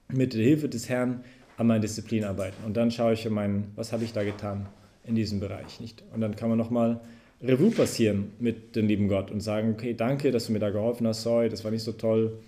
mit 0.09 0.33
der 0.33 0.43
Hilfe 0.43 0.69
des 0.69 0.89
Herrn 0.89 1.23
an 1.57 1.67
meiner 1.67 1.81
Disziplin 1.81 2.23
arbeiten. 2.23 2.63
Und 2.65 2.77
dann 2.77 2.91
schaue 2.91 3.13
ich, 3.13 3.29
mein, 3.29 3.65
was 3.75 3.93
habe 3.93 4.03
ich 4.03 4.13
da 4.13 4.23
getan 4.23 4.67
in 5.05 5.15
diesem 5.15 5.39
Bereich. 5.39 5.79
Nicht? 5.79 6.03
Und 6.13 6.21
dann 6.21 6.35
kann 6.35 6.49
man 6.49 6.57
nochmal 6.57 7.01
Revue 7.41 7.71
passieren 7.71 8.31
mit 8.39 8.75
dem 8.75 8.87
lieben 8.87 9.07
Gott 9.07 9.29
und 9.29 9.41
sagen, 9.41 9.73
okay, 9.73 9.93
danke, 9.93 10.31
dass 10.31 10.47
du 10.47 10.53
mir 10.53 10.59
da 10.59 10.69
geholfen 10.69 11.05
hast, 11.07 11.23
sorry, 11.23 11.49
das 11.49 11.63
war 11.63 11.71
nicht 11.71 11.83
so 11.83 11.91
toll. 11.91 12.39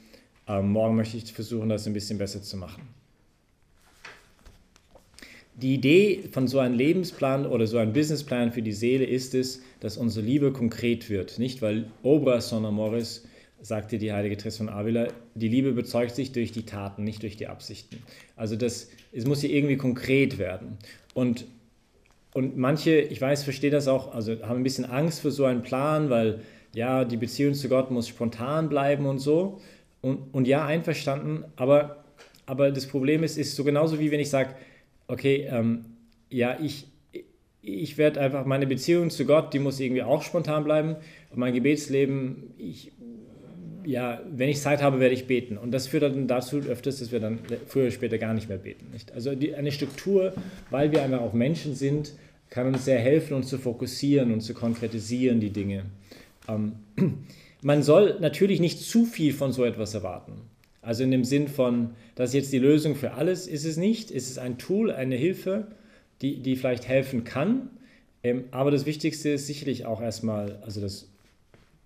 Ähm, 0.48 0.72
morgen 0.72 0.96
möchte 0.96 1.18
ich 1.18 1.34
versuchen, 1.34 1.70
das 1.70 1.86
ein 1.86 1.94
bisschen 1.94 2.18
besser 2.18 2.42
zu 2.42 2.56
machen. 2.56 2.84
Die 5.56 5.74
Idee 5.74 6.24
von 6.32 6.48
so 6.48 6.60
einem 6.60 6.76
Lebensplan 6.76 7.46
oder 7.46 7.66
so 7.66 7.78
einem 7.78 7.94
Businessplan 7.94 8.52
für 8.52 8.62
die 8.62 8.74
Seele 8.74 9.06
ist 9.06 9.34
es, 9.34 9.62
dass 9.80 9.98
unsere 9.98 10.26
Liebe 10.26 10.52
konkret 10.52 11.10
wird. 11.10 11.40
Nicht, 11.40 11.62
weil 11.62 11.86
Obra 12.04 12.42
son 12.42 12.66
amoris, 12.66 13.26
sagte 13.66 13.98
die 13.98 14.14
heilige 14.14 14.38
Therese 14.38 14.60
von 14.60 14.70
Avila, 14.70 15.08
die 15.34 15.48
Liebe 15.48 15.72
bezeugt 15.72 16.14
sich 16.14 16.32
durch 16.32 16.52
die 16.52 16.68
Taten, 16.68 17.04
nicht 17.04 17.24
durch 17.24 17.36
die 17.36 17.48
Absichten. 17.48 17.98
Also 18.36 18.56
das, 18.56 18.92
es 19.12 19.26
muss 19.26 19.42
hier 19.42 19.50
irgendwie 19.50 19.76
konkret 19.76 20.38
werden. 20.38 20.78
Und, 21.16 21.46
und 22.36 22.58
manche, 22.58 23.00
ich 23.00 23.20
weiß, 23.20 23.44
verstehen 23.44 23.72
das 23.72 23.88
auch, 23.88 24.14
also 24.14 24.40
haben 24.44 24.58
ein 24.58 24.64
bisschen 24.64 24.86
Angst 24.86 25.22
für 25.22 25.32
so 25.32 25.46
einen 25.46 25.64
Plan, 25.64 26.12
weil 26.12 26.42
ja, 26.76 27.06
die 27.06 27.18
Beziehung 27.18 27.56
zu 27.56 27.68
Gott 27.68 27.90
muss 27.90 28.08
spontan 28.08 28.70
bleiben 28.70 29.08
und 29.08 29.18
so. 29.18 29.60
Und, 30.02 30.32
und 30.32 30.48
ja, 30.48 30.64
einverstanden, 30.64 31.46
aber, 31.56 32.04
aber 32.46 32.70
das 32.70 32.86
Problem 32.86 33.24
ist, 33.24 33.36
ist 33.36 33.56
so 33.56 33.64
genauso 33.64 34.00
wie 34.00 34.12
wenn 34.12 34.20
ich 34.20 34.30
sage, 34.30 34.52
okay, 35.08 35.48
ähm, 35.50 35.86
ja, 36.30 36.56
ich, 36.62 36.86
ich 37.64 37.98
werde 37.98 38.22
einfach, 38.22 38.46
meine 38.46 38.68
Beziehung 38.68 39.10
zu 39.10 39.26
Gott, 39.26 39.56
die 39.56 39.60
muss 39.60 39.80
irgendwie 39.80 40.04
auch 40.04 40.22
spontan 40.22 40.64
bleiben. 40.64 40.98
Und 41.32 41.40
mein 41.40 41.54
Gebetsleben, 41.54 42.54
ich, 42.60 42.92
ja, 43.86 44.22
wenn 44.30 44.50
ich 44.50 44.60
Zeit 44.60 44.82
habe, 44.82 45.00
werde 45.00 45.14
ich 45.14 45.28
beten. 45.28 45.58
Und 45.58 45.72
das 45.72 45.88
führt 45.88 46.04
dann 46.04 46.28
dazu 46.28 46.58
öfters, 46.58 47.00
dass 47.00 47.12
wir 47.12 47.20
dann 47.20 47.40
früher 47.68 47.84
oder 47.84 47.92
später 47.92 48.18
gar 48.18 48.34
nicht 48.34 48.50
mehr 48.50 48.58
beten. 48.58 48.88
Nicht? 48.92 49.12
Also 49.14 49.36
die, 49.36 49.56
eine 49.56 49.72
Struktur, 49.72 50.34
weil 50.70 50.92
wir 50.92 51.04
einfach 51.04 51.22
auch 51.22 51.34
Menschen 51.34 51.76
sind, 51.76 52.14
kann 52.50 52.68
uns 52.68 52.86
sehr 52.86 53.00
helfen, 53.00 53.34
uns 53.34 53.48
zu 53.48 53.58
fokussieren 53.58 54.32
und 54.32 54.42
zu 54.42 54.54
konkretisieren, 54.54 55.40
die 55.40 55.52
Dinge. 55.52 55.84
Ähm, 56.48 56.74
man 57.62 57.84
soll 57.84 58.18
natürlich 58.20 58.60
nicht 58.60 58.80
zu 58.80 59.06
viel 59.06 59.34
von 59.34 59.52
so 59.52 59.64
etwas 59.64 59.94
erwarten. 59.94 60.34
Also 60.82 61.04
in 61.04 61.12
dem 61.12 61.24
Sinn 61.24 61.48
von, 61.48 61.92
das 62.14 62.30
ist 62.30 62.36
jetzt 62.36 62.54
die 62.54 62.60
Lösung 62.60 62.96
für 62.96 63.14
alles, 63.14 63.48
ist 63.48 63.66
es 63.66 63.78
nicht. 63.78 64.12
Es 64.12 64.30
ist 64.30 64.38
ein 64.38 64.58
Tool, 64.58 64.92
eine 64.92 65.16
Hilfe, 65.16 65.68
die, 66.22 66.42
die 66.42 66.56
vielleicht 66.56 66.88
helfen 66.88 67.24
kann. 67.24 67.70
Ähm, 68.24 68.46
aber 68.52 68.72
das 68.72 68.86
Wichtigste 68.86 69.30
ist 69.30 69.48
sicherlich 69.48 69.86
auch 69.86 70.02
erstmal, 70.02 70.60
also 70.64 70.82
das, 70.82 71.10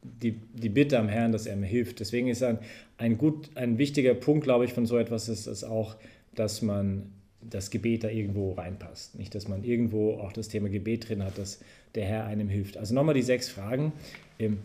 die, 0.04 0.32
die 0.54 0.70
Bitte 0.70 1.00
am 1.00 1.10
Herrn, 1.10 1.32
dass 1.32 1.46
er 1.46 1.56
mir 1.56 1.68
hilft. 1.68 2.00
Deswegen 2.00 2.28
ist 2.28 2.44
ein, 2.44 2.60
ein, 2.98 3.18
gut, 3.18 3.50
ein 3.56 3.78
wichtiger 3.78 4.14
Punkt, 4.14 4.44
glaube 4.44 4.66
ich, 4.66 4.74
von 4.74 4.86
so 4.86 4.98
etwas 4.98 5.30
ist, 5.30 5.48
ist 5.48 5.64
auch, 5.64 5.96
dass 6.36 6.62
man 6.62 7.12
das 7.42 7.70
Gebet 7.70 8.04
da 8.04 8.10
irgendwo 8.10 8.54
reinpasst. 8.54 9.18
Nicht, 9.18 9.34
dass 9.36 9.48
man 9.48 9.64
irgendwo 9.64 10.16
auch 10.16 10.34
das 10.34 10.50
Thema 10.50 10.70
Gebet 10.70 11.10
drin 11.10 11.24
hat, 11.24 11.38
dass 11.38 11.60
der 11.96 12.06
Herr 12.06 12.26
einem 12.26 12.50
hilft. 12.50 12.78
Also 12.78 12.94
nochmal 12.94 13.16
die 13.16 13.22
sechs 13.22 13.50
Fragen. 13.50 13.94
Ähm, 14.40 14.60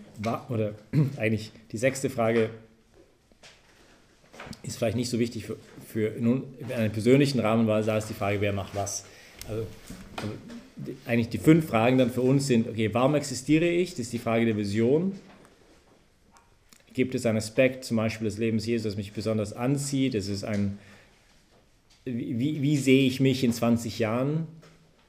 oder 0.49 0.75
eigentlich 1.17 1.53
die 1.73 1.79
sechste 1.79 2.11
Frage, 2.11 2.51
ist 4.63 4.77
vielleicht 4.77 4.97
nicht 4.97 5.09
so 5.09 5.19
wichtig 5.19 5.47
für, 5.47 5.57
für 5.87 6.09
in 6.09 6.45
einem 6.75 6.93
persönlichen 6.93 7.41
Rahmen, 7.41 7.67
weil 7.67 7.83
da 7.83 7.97
ist 7.97 8.11
die 8.11 8.15
Frage, 8.15 8.41
wer 8.41 8.53
macht 8.53 8.75
was. 8.75 9.05
Also, 9.49 9.67
also 10.17 10.33
eigentlich 11.07 11.29
die 11.29 11.39
fünf 11.39 11.67
Fragen 11.67 11.99
dann 11.99 12.11
für 12.11 12.23
uns 12.23 12.47
sind, 12.47 12.69
okay, 12.69 12.91
warum 12.93 13.15
existiere 13.15 13.67
ich? 13.67 13.91
Das 13.91 14.01
ist 14.01 14.13
die 14.13 14.19
Frage 14.19 14.45
der 14.45 14.57
Vision. 14.57 15.13
Gibt 16.93 17.15
es 17.15 17.27
einen 17.27 17.39
Aspekt, 17.39 17.85
zum 17.85 17.97
Beispiel 17.97 18.27
des 18.27 18.39
Lebens 18.39 18.67
Jesus, 18.67 18.85
das 18.85 18.97
mich 18.97 19.13
besonders 19.13 19.53
anzieht? 19.53 20.15
Es 20.15 20.29
ist 20.29 20.45
ein, 20.45 20.79
wie, 22.05 22.63
wie 22.63 22.77
sehe 22.77 23.07
ich 23.07 23.21
mich 23.21 23.45
in 23.45 23.53
20 23.53 23.99
Jahren? 23.99 24.47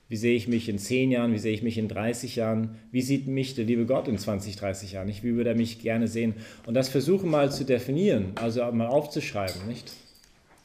Wie 0.07 0.17
sehe 0.17 0.35
ich 0.35 0.47
mich 0.47 0.69
in 0.69 0.77
10 0.77 1.11
Jahren? 1.11 1.33
Wie 1.33 1.39
sehe 1.39 1.53
ich 1.53 1.63
mich 1.63 1.77
in 1.77 1.87
30 1.87 2.35
Jahren? 2.35 2.77
Wie 2.91 3.01
sieht 3.01 3.27
mich 3.27 3.55
der 3.55 3.65
liebe 3.65 3.85
Gott 3.85 4.07
in 4.07 4.17
20, 4.17 4.55
30 4.55 4.93
Jahren? 4.93 5.07
Wie 5.07 5.35
würde 5.35 5.51
er 5.51 5.55
mich 5.55 5.79
gerne 5.79 6.07
sehen? 6.07 6.35
Und 6.65 6.75
das 6.75 6.89
versuchen 6.89 7.29
mal 7.29 7.51
zu 7.51 7.65
definieren, 7.65 8.31
also 8.35 8.71
mal 8.71 8.87
aufzuschreiben. 8.87 9.67
Nicht? 9.67 9.93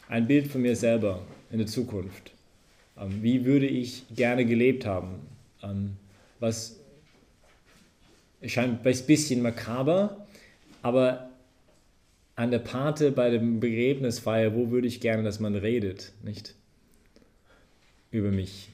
Ein 0.08 0.26
Bild 0.26 0.48
von 0.48 0.60
mir 0.60 0.76
selber 0.76 1.22
in 1.50 1.58
der 1.58 1.66
Zukunft. 1.66 2.32
Ähm, 3.00 3.22
wie 3.22 3.44
würde 3.44 3.66
ich 3.66 4.04
gerne 4.14 4.44
gelebt 4.44 4.84
haben? 4.86 5.20
Ähm, 5.62 5.96
was 6.38 6.76
scheint 8.44 8.86
ein 8.86 9.06
bisschen 9.06 9.42
makaber, 9.42 10.26
aber 10.82 11.30
an 12.36 12.50
der 12.50 12.58
Pate 12.58 13.12
bei 13.12 13.30
dem 13.30 13.60
Begräbnisfeier, 13.60 14.54
wo 14.54 14.70
würde 14.70 14.88
ich 14.88 15.00
gerne, 15.00 15.22
dass 15.22 15.40
man 15.40 15.54
redet, 15.54 16.12
nicht? 16.22 16.54
Über 18.10 18.30
mich. 18.30 18.68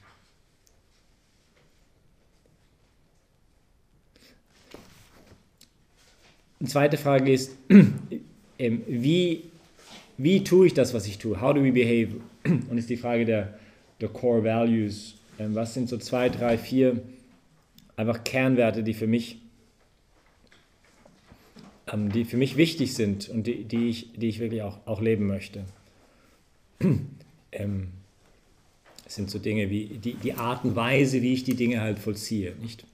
Eine 6.58 6.68
zweite 6.68 6.96
Frage 6.96 7.32
ist, 7.32 7.56
ähm, 8.58 8.82
wie, 8.86 9.44
wie 10.16 10.42
tue 10.42 10.68
ich 10.68 10.74
das, 10.74 10.94
was 10.94 11.06
ich 11.06 11.18
tue? 11.18 11.40
How 11.40 11.52
do 11.52 11.62
we 11.62 11.72
behave? 11.72 12.20
Und 12.44 12.78
ist 12.78 12.88
die 12.88 12.96
Frage 12.96 13.24
der, 13.24 13.58
der 14.00 14.08
Core 14.08 14.44
Values. 14.44 15.14
Ähm, 15.38 15.54
was 15.54 15.74
sind 15.74 15.88
so 15.88 15.98
zwei, 15.98 16.28
drei, 16.28 16.58
vier 16.58 17.02
einfach 17.96 18.24
Kernwerte, 18.24 18.82
die 18.82 18.94
für 18.94 19.06
mich, 19.06 19.38
ähm, 21.92 22.10
die 22.12 22.24
für 22.24 22.36
mich 22.36 22.56
wichtig 22.56 22.94
sind 22.94 23.28
und 23.28 23.46
die, 23.46 23.64
die, 23.64 23.88
ich, 23.88 24.12
die 24.14 24.28
ich 24.28 24.38
wirklich 24.38 24.62
auch, 24.62 24.78
auch 24.86 25.00
leben 25.00 25.26
möchte? 25.26 25.64
ähm, 27.52 27.88
es 29.06 29.14
sind 29.14 29.30
so 29.30 29.38
Dinge 29.38 29.70
wie 29.70 29.86
die, 29.86 30.14
die 30.14 30.34
Art 30.34 30.64
und 30.64 30.74
Weise, 30.76 31.22
wie 31.22 31.32
ich 31.32 31.44
die 31.44 31.54
Dinge 31.54 31.80
halt 31.80 31.98
vollziehe, 31.98 32.54
nicht? 32.60 32.84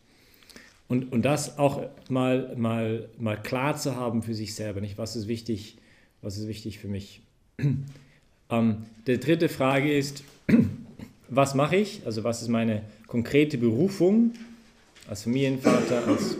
Und, 0.88 1.10
und 1.10 1.22
das 1.22 1.58
auch 1.58 1.86
mal, 2.10 2.54
mal, 2.54 3.08
mal 3.18 3.40
klar 3.40 3.78
zu 3.78 3.96
haben 3.96 4.22
für 4.22 4.34
sich 4.34 4.54
selber, 4.54 4.82
nicht? 4.82 4.98
Was 4.98 5.16
ist 5.16 5.26
wichtig, 5.26 5.78
was 6.20 6.36
ist 6.36 6.48
wichtig 6.48 6.78
für 6.78 6.88
mich? 6.88 7.22
Ähm, 8.50 8.84
die 9.06 9.18
dritte 9.18 9.48
Frage 9.48 9.96
ist, 9.96 10.22
was 11.34 11.54
mache 11.54 11.76
ich? 11.76 12.02
Also 12.04 12.24
was 12.24 12.42
ist 12.42 12.48
meine 12.48 12.82
konkrete 13.06 13.56
Berufung 13.56 14.32
als 15.08 15.22
Familienvater, 15.22 16.06
als 16.06 16.36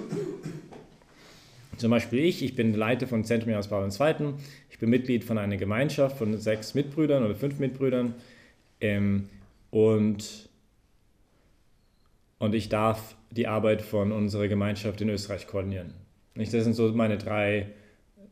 zum 1.79 1.91
Beispiel 1.91 2.21
ich, 2.21 2.45
ich 2.45 2.55
bin 2.55 2.75
Leiter 2.75 3.07
von 3.07 3.25
Zentrum 3.25 3.55
aus 3.55 3.69
Paul 3.69 3.89
II. 3.89 4.35
Ich 4.71 4.79
bin 4.79 4.91
Mitglied 4.91 5.25
von 5.25 5.39
einer 5.39 5.57
Gemeinschaft 5.57 6.19
von 6.19 6.37
sechs 6.37 6.75
Mitbrüdern 6.75 7.25
oder 7.25 7.35
fünf 7.35 7.59
Mitbrüdern 7.59 8.15
ähm, 8.81 9.31
und, 9.71 10.51
und 12.39 12.55
ich 12.55 12.69
darf 12.69 13.17
die 13.31 13.49
Arbeit 13.49 13.81
von 13.81 14.13
unserer 14.13 14.47
Gemeinschaft 14.47 15.01
in 15.01 15.09
Österreich 15.09 15.47
koordinieren. 15.47 15.95
Das 16.35 16.51
sind 16.51 16.75
so 16.75 16.93
meine 16.93 17.17
drei, 17.17 17.69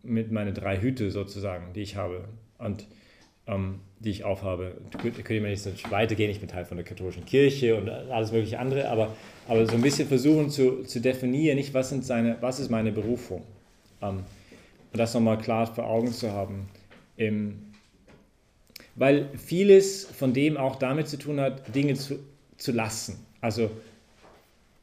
meine 0.03 0.53
drei 0.53 0.79
Hüte 0.79 1.11
sozusagen, 1.11 1.73
die 1.73 1.81
ich 1.81 1.97
habe 1.97 2.29
und 2.59 2.87
ähm, 3.47 3.81
die 3.99 4.11
ich 4.11 4.25
aufhabe. 4.25 4.77
Da 4.91 4.99
könnte 4.99 5.41
man 5.41 5.51
jetzt 5.51 5.67
nicht 5.67 5.91
weitergehen, 5.91 6.31
ich 6.31 6.41
bin 6.41 6.49
Teil 6.49 6.65
von 6.65 6.77
der 6.77 6.87
katholischen 6.87 7.25
Kirche 7.25 7.77
und 7.77 7.89
alles 7.89 8.33
mögliche 8.33 8.59
andere, 8.59 8.89
aber, 8.89 9.15
aber 9.49 9.67
so 9.67 9.75
ein 9.75 9.83
bisschen 9.83 10.09
versuchen 10.09 10.51
zu, 10.51 10.85
zu 10.85 11.01
definieren, 11.01 11.57
nicht 11.57 11.75
was, 11.75 11.91
sind 11.91 12.05
seine, 12.05 12.37
was 12.41 12.61
ist 12.61 12.71
meine 12.71 12.93
Berufung. 12.93 13.43
Ähm, 14.03 14.25
und 14.93 14.99
das 14.99 15.15
nochmal 15.15 15.39
klar 15.39 15.73
vor 15.73 15.87
Augen 15.87 16.13
zu 16.13 16.33
haben. 16.33 16.69
Ähm, 17.17 17.71
weil 18.97 19.29
vieles 19.39 20.05
von 20.05 20.33
dem 20.33 20.57
auch 20.57 20.77
damit 20.77 21.09
zu 21.09 21.17
tun 21.17 21.41
hat, 21.41 21.75
Dinge 21.75 21.95
zu, 21.95 22.19
zu 22.57 22.73
lassen. 22.73 23.25
Also 23.41 23.71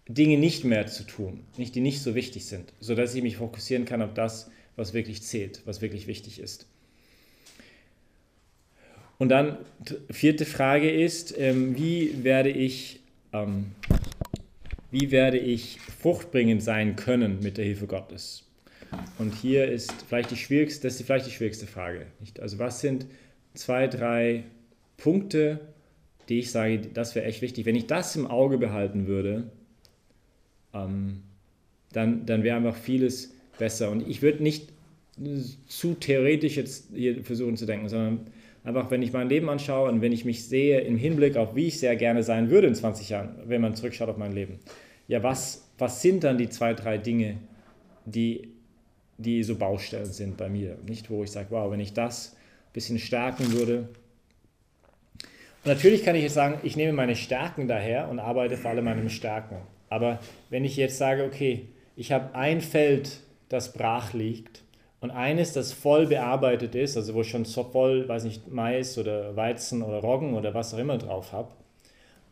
Dinge 0.08 0.38
nicht 0.38 0.64
mehr 0.64 0.88
zu 0.88 1.04
tun, 1.04 1.44
nicht, 1.58 1.76
die 1.76 1.82
nicht 1.82 2.02
so 2.02 2.16
wichtig 2.16 2.46
sind, 2.46 2.72
sodass 2.80 3.14
ich 3.14 3.24
mich 3.24 3.38
fokussieren 3.38 3.86
kann 3.86 4.02
auf 4.02 4.14
das, 4.14 4.50
was 4.76 4.94
wirklich 4.94 5.22
zählt, 5.24 5.62
was 5.66 5.82
wirklich 5.82 6.08
wichtig 6.08 6.40
ist. 6.40 6.68
Und 9.18 9.30
dann 9.30 9.58
vierte 10.12 10.46
Frage 10.46 10.92
ist, 10.92 11.38
ähm, 11.38 11.76
wie 11.76 12.24
werde 12.24 12.50
ich, 12.50 13.00
ähm, 13.34 13.72
wie 14.92 15.12
werde 15.12 15.40
ich 15.40 15.80
fruchtbringend 15.80 16.62
sein 16.62 16.96
können 16.96 17.40
mit 17.42 17.58
der 17.58 17.66
Hilfe 17.66 17.88
Gottes? 17.88 18.44
Und 19.18 19.34
hier 19.34 19.68
ist 19.68 19.92
vielleicht 20.08 20.32
die 20.32 20.38
schwierigste, 20.38 20.88
das 20.88 21.00
ist 21.00 21.06
vielleicht 21.06 21.28
die 21.28 21.32
schwierigste 21.32 21.66
Frage. 21.66 22.06
Nicht? 22.20 22.40
Also 22.40 22.60
was 22.60 22.80
sind 22.80 23.08
zwei, 23.54 23.88
drei 23.88 24.44
Punkte, 24.98 25.60
die 26.30 26.40
ich 26.40 26.52
sage, 26.52 26.80
das 26.94 27.16
wäre 27.16 27.26
echt 27.26 27.42
wichtig. 27.42 27.66
Wenn 27.66 27.76
ich 27.76 27.88
das 27.88 28.16
im 28.16 28.28
Auge 28.28 28.58
behalten 28.58 29.08
würde, 29.08 29.50
ähm, 30.74 31.24
dann, 31.92 32.26
dann 32.26 32.44
wäre 32.44 32.58
einfach 32.58 32.76
vieles 32.76 33.34
besser. 33.58 33.90
Und 33.90 34.08
ich 34.08 34.22
würde 34.22 34.44
nicht 34.44 34.70
zu 35.68 35.96
theoretisch 35.96 36.58
jetzt 36.58 36.90
hier 36.94 37.24
versuchen 37.24 37.58
zu 37.58 37.66
denken, 37.66 37.90
sondern 37.90 38.28
einfach, 38.68 38.92
wenn 38.92 39.02
ich 39.02 39.14
mein 39.14 39.30
Leben 39.30 39.50
anschaue 39.50 39.90
und 39.90 40.02
wenn 40.02 40.12
ich 40.12 40.26
mich 40.26 40.46
sehe 40.46 40.82
im 40.82 40.98
Hinblick 40.98 41.38
auf, 41.38 41.56
wie 41.56 41.68
ich 41.68 41.80
sehr 41.80 41.96
gerne 41.96 42.22
sein 42.22 42.50
würde 42.50 42.68
in 42.68 42.76
20 42.76 43.10
Jahren, 43.10 43.36
wenn 43.46 43.62
man 43.62 43.76
zurückschaut 43.76 44.10
auf 44.10 44.18
mein 44.18 44.34
Leben. 44.34 44.60
Ja, 45.08 45.24
was, 45.24 45.70
was 45.78 46.02
sind 46.02 46.26
dann 46.26 46.38
die 46.38 46.50
zwei, 46.50 46.74
drei 46.74 46.98
Dinge, 46.98 47.38
die, 48.04 48.50
die 49.18 49.42
so 49.44 49.56
Baustellen 49.56 50.12
sind 50.12 50.36
bei 50.36 50.50
mir? 50.50 50.78
Nicht, 50.86 51.10
wo 51.10 51.24
ich 51.24 51.32
sage, 51.32 51.48
wow, 51.52 51.72
wenn 51.72 51.80
ich 51.80 51.94
das 51.94 52.34
ein 52.34 52.74
bisschen 52.74 53.00
stärken 53.00 53.54
würde. 53.54 53.88
Und 55.64 55.72
natürlich 55.72 56.04
kann 56.04 56.16
ich 56.16 56.24
jetzt 56.24 56.34
sagen, 56.34 56.60
ich 56.64 56.76
nehme 56.76 56.92
meine 56.92 57.16
Stärken 57.16 57.70
daher 57.70 58.10
und 58.10 58.20
arbeite 58.20 58.58
vor 58.58 58.72
allem 58.72 58.86
an 58.90 58.98
meinen 58.98 59.10
Stärken. 59.10 59.56
Aber 59.90 60.20
wenn 60.50 60.66
ich 60.66 60.76
jetzt 60.76 60.98
sage, 60.98 61.24
okay, 61.24 61.68
ich 61.96 62.12
habe 62.12 62.36
ein 62.36 62.60
Feld, 62.60 63.22
das 63.48 63.72
brach 63.72 64.14
liegt 64.14 64.62
und 65.00 65.12
eines, 65.12 65.54
das 65.54 65.74
voll 65.74 66.08
bearbeitet 66.08 66.74
ist, 66.74 66.98
also 66.98 67.14
wo 67.14 67.22
ich 67.22 67.30
schon 67.30 67.46
so 67.46 67.64
voll, 67.64 68.08
weiß 68.08 68.24
nicht, 68.24 68.48
Mais 68.48 68.98
oder 68.98 69.36
Weizen 69.36 69.84
oder 69.84 70.00
Roggen 70.00 70.34
oder 70.34 70.54
was 70.54 70.74
auch 70.74 70.80
immer 70.80 70.98
drauf 70.98 71.32
habe, 71.32 71.50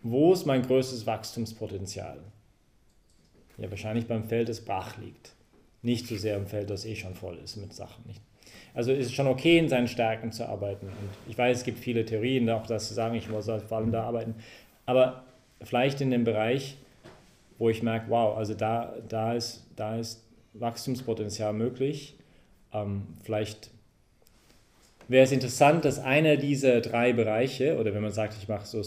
wo 0.02 0.34
ist 0.34 0.46
mein 0.46 0.64
größtes 0.64 1.06
Wachstumspotenzial? 1.06 2.20
Ja, 3.58 3.70
wahrscheinlich 3.70 4.08
beim 4.08 4.24
Feld, 4.24 4.50
das 4.50 4.62
brach 4.62 4.98
liegt. 4.98 5.34
Nicht 5.82 6.08
so 6.08 6.16
sehr 6.16 6.38
im 6.38 6.48
Feld, 6.48 6.70
das 6.70 6.86
eh 6.86 6.96
schon 6.96 7.14
voll 7.14 7.38
ist 7.44 7.56
mit 7.58 7.74
Sachen. 7.74 8.04
Nicht? 8.08 8.22
Also 8.74 8.92
ist 8.92 9.08
es 9.08 9.14
schon 9.14 9.28
okay, 9.28 9.58
in 9.58 9.70
seinen 9.70 9.88
Stärken 9.88 10.32
zu 10.32 10.48
arbeiten. 10.48 10.88
Und 10.88 11.10
ich 11.30 11.38
weiß, 11.38 11.60
es 11.60 11.64
gibt 11.64 11.80
viele 11.80 12.06
Theorien, 12.06 12.50
auch 12.50 12.68
das 12.68 12.88
zu 12.88 12.94
sagen, 12.94 13.16
ich 13.16 13.30
muss 13.30 13.46
vor 13.46 13.78
allem 13.78 13.92
da 13.92 14.04
arbeiten. 14.04 14.36
Aber 14.86 15.24
vielleicht 15.62 16.02
in 16.02 16.12
dem 16.12 16.24
Bereich, 16.24 16.78
wo 17.58 17.70
ich 17.70 17.82
merke, 17.82 18.10
wow, 18.10 18.38
also 18.38 18.54
da, 18.54 18.94
da, 19.08 19.34
ist, 19.34 19.66
da 19.76 19.96
ist 19.98 20.24
Wachstumspotenzial 20.54 21.54
möglich. 21.54 22.16
Ähm, 22.76 23.04
vielleicht 23.24 23.72
wäre 25.08 25.24
es 25.24 25.32
interessant, 25.32 25.86
dass 25.86 26.00
einer 26.00 26.36
dieser 26.36 26.82
drei 26.82 27.14
Bereiche, 27.14 27.78
oder 27.80 27.94
wenn 27.94 28.02
man 28.02 28.12
sagt, 28.12 28.36
ich 28.38 28.48
mache 28.48 28.66
so 28.66 28.82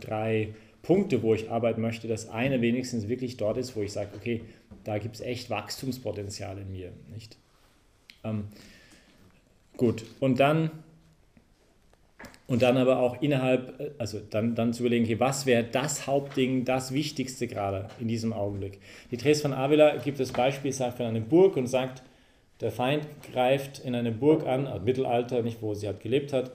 drei 0.00 0.54
Punkte, 0.82 1.22
wo 1.22 1.34
ich 1.34 1.50
arbeiten 1.50 1.80
möchte, 1.80 2.08
dass 2.08 2.28
einer 2.28 2.60
wenigstens 2.60 3.08
wirklich 3.08 3.36
dort 3.36 3.58
ist, 3.58 3.76
wo 3.76 3.82
ich 3.82 3.92
sage, 3.92 4.10
okay, 4.16 4.42
da 4.84 4.98
gibt 4.98 5.16
es 5.16 5.20
echt 5.20 5.50
Wachstumspotenzial 5.50 6.58
in 6.58 6.70
mir. 6.72 6.92
Nicht? 7.12 7.36
Ähm, 8.22 8.48
gut, 9.76 10.04
und 10.20 10.40
dann 10.40 10.70
und 12.46 12.60
dann 12.60 12.76
aber 12.76 12.98
auch 12.98 13.22
innerhalb, 13.22 13.80
äh, 13.80 13.90
also 13.98 14.20
dann, 14.30 14.54
dann 14.54 14.74
zu 14.74 14.82
überlegen, 14.82 15.04
okay, 15.04 15.18
was 15.18 15.46
wäre 15.46 15.64
das 15.64 16.06
Hauptding, 16.06 16.64
das 16.64 16.92
Wichtigste 16.92 17.46
gerade 17.46 17.88
in 17.98 18.08
diesem 18.08 18.32
Augenblick. 18.34 18.80
Die 19.10 19.16
Tres 19.16 19.40
von 19.40 19.54
Avila 19.54 19.96
gibt 19.96 20.20
das 20.20 20.30
Beispiel, 20.32 20.70
sagt 20.72 20.98
von 20.98 21.06
einer 21.06 21.20
Burg 21.20 21.56
und 21.56 21.66
sagt, 21.66 22.02
der 22.60 22.72
Feind 22.72 23.06
greift 23.32 23.80
in 23.80 23.94
eine 23.94 24.12
Burg 24.12 24.46
an, 24.46 24.66
also 24.66 24.84
Mittelalter, 24.84 25.42
nicht 25.42 25.60
wo 25.62 25.74
sie 25.74 25.86
halt 25.86 26.00
gelebt 26.00 26.32
hat, 26.32 26.52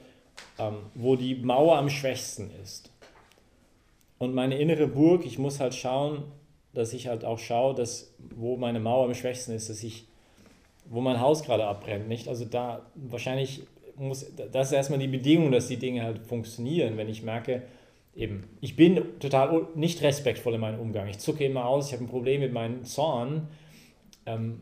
ähm, 0.57 0.77
wo 0.95 1.15
die 1.15 1.35
Mauer 1.35 1.77
am 1.77 1.89
schwächsten 1.89 2.51
ist. 2.63 2.91
Und 4.17 4.33
meine 4.33 4.57
innere 4.57 4.87
Burg, 4.87 5.25
ich 5.25 5.39
muss 5.39 5.59
halt 5.59 5.73
schauen, 5.73 6.23
dass 6.73 6.93
ich 6.93 7.07
halt 7.07 7.25
auch 7.25 7.39
schaue, 7.39 7.73
dass 7.73 8.13
wo 8.35 8.57
meine 8.57 8.79
Mauer 8.79 9.05
am 9.05 9.13
schwächsten 9.13 9.53
ist, 9.53 9.69
dass 9.69 9.83
ich, 9.83 10.07
wo 10.85 11.01
mein 11.01 11.19
Haus 11.19 11.43
gerade 11.43 11.65
abbrennt, 11.65 12.07
nicht? 12.07 12.27
Also 12.27 12.45
da 12.45 12.85
wahrscheinlich 12.95 13.63
muss, 13.95 14.25
das 14.51 14.67
ist 14.67 14.73
erstmal 14.73 14.99
die 14.99 15.07
Bedingung, 15.07 15.51
dass 15.51 15.67
die 15.67 15.77
Dinge 15.77 16.03
halt 16.03 16.19
funktionieren. 16.19 16.97
Wenn 16.97 17.09
ich 17.09 17.23
merke, 17.23 17.63
eben, 18.15 18.45
ich 18.61 18.75
bin 18.75 19.19
total 19.19 19.67
nicht 19.75 20.01
respektvoll 20.01 20.55
in 20.55 20.61
meinem 20.61 20.79
Umgang. 20.79 21.07
Ich 21.07 21.19
zucke 21.19 21.45
immer 21.45 21.65
aus, 21.65 21.87
ich 21.87 21.93
habe 21.93 22.03
ein 22.03 22.09
Problem 22.09 22.41
mit 22.41 22.53
meinem 22.53 22.83
Zorn. 22.85 23.47
Ähm, 24.25 24.59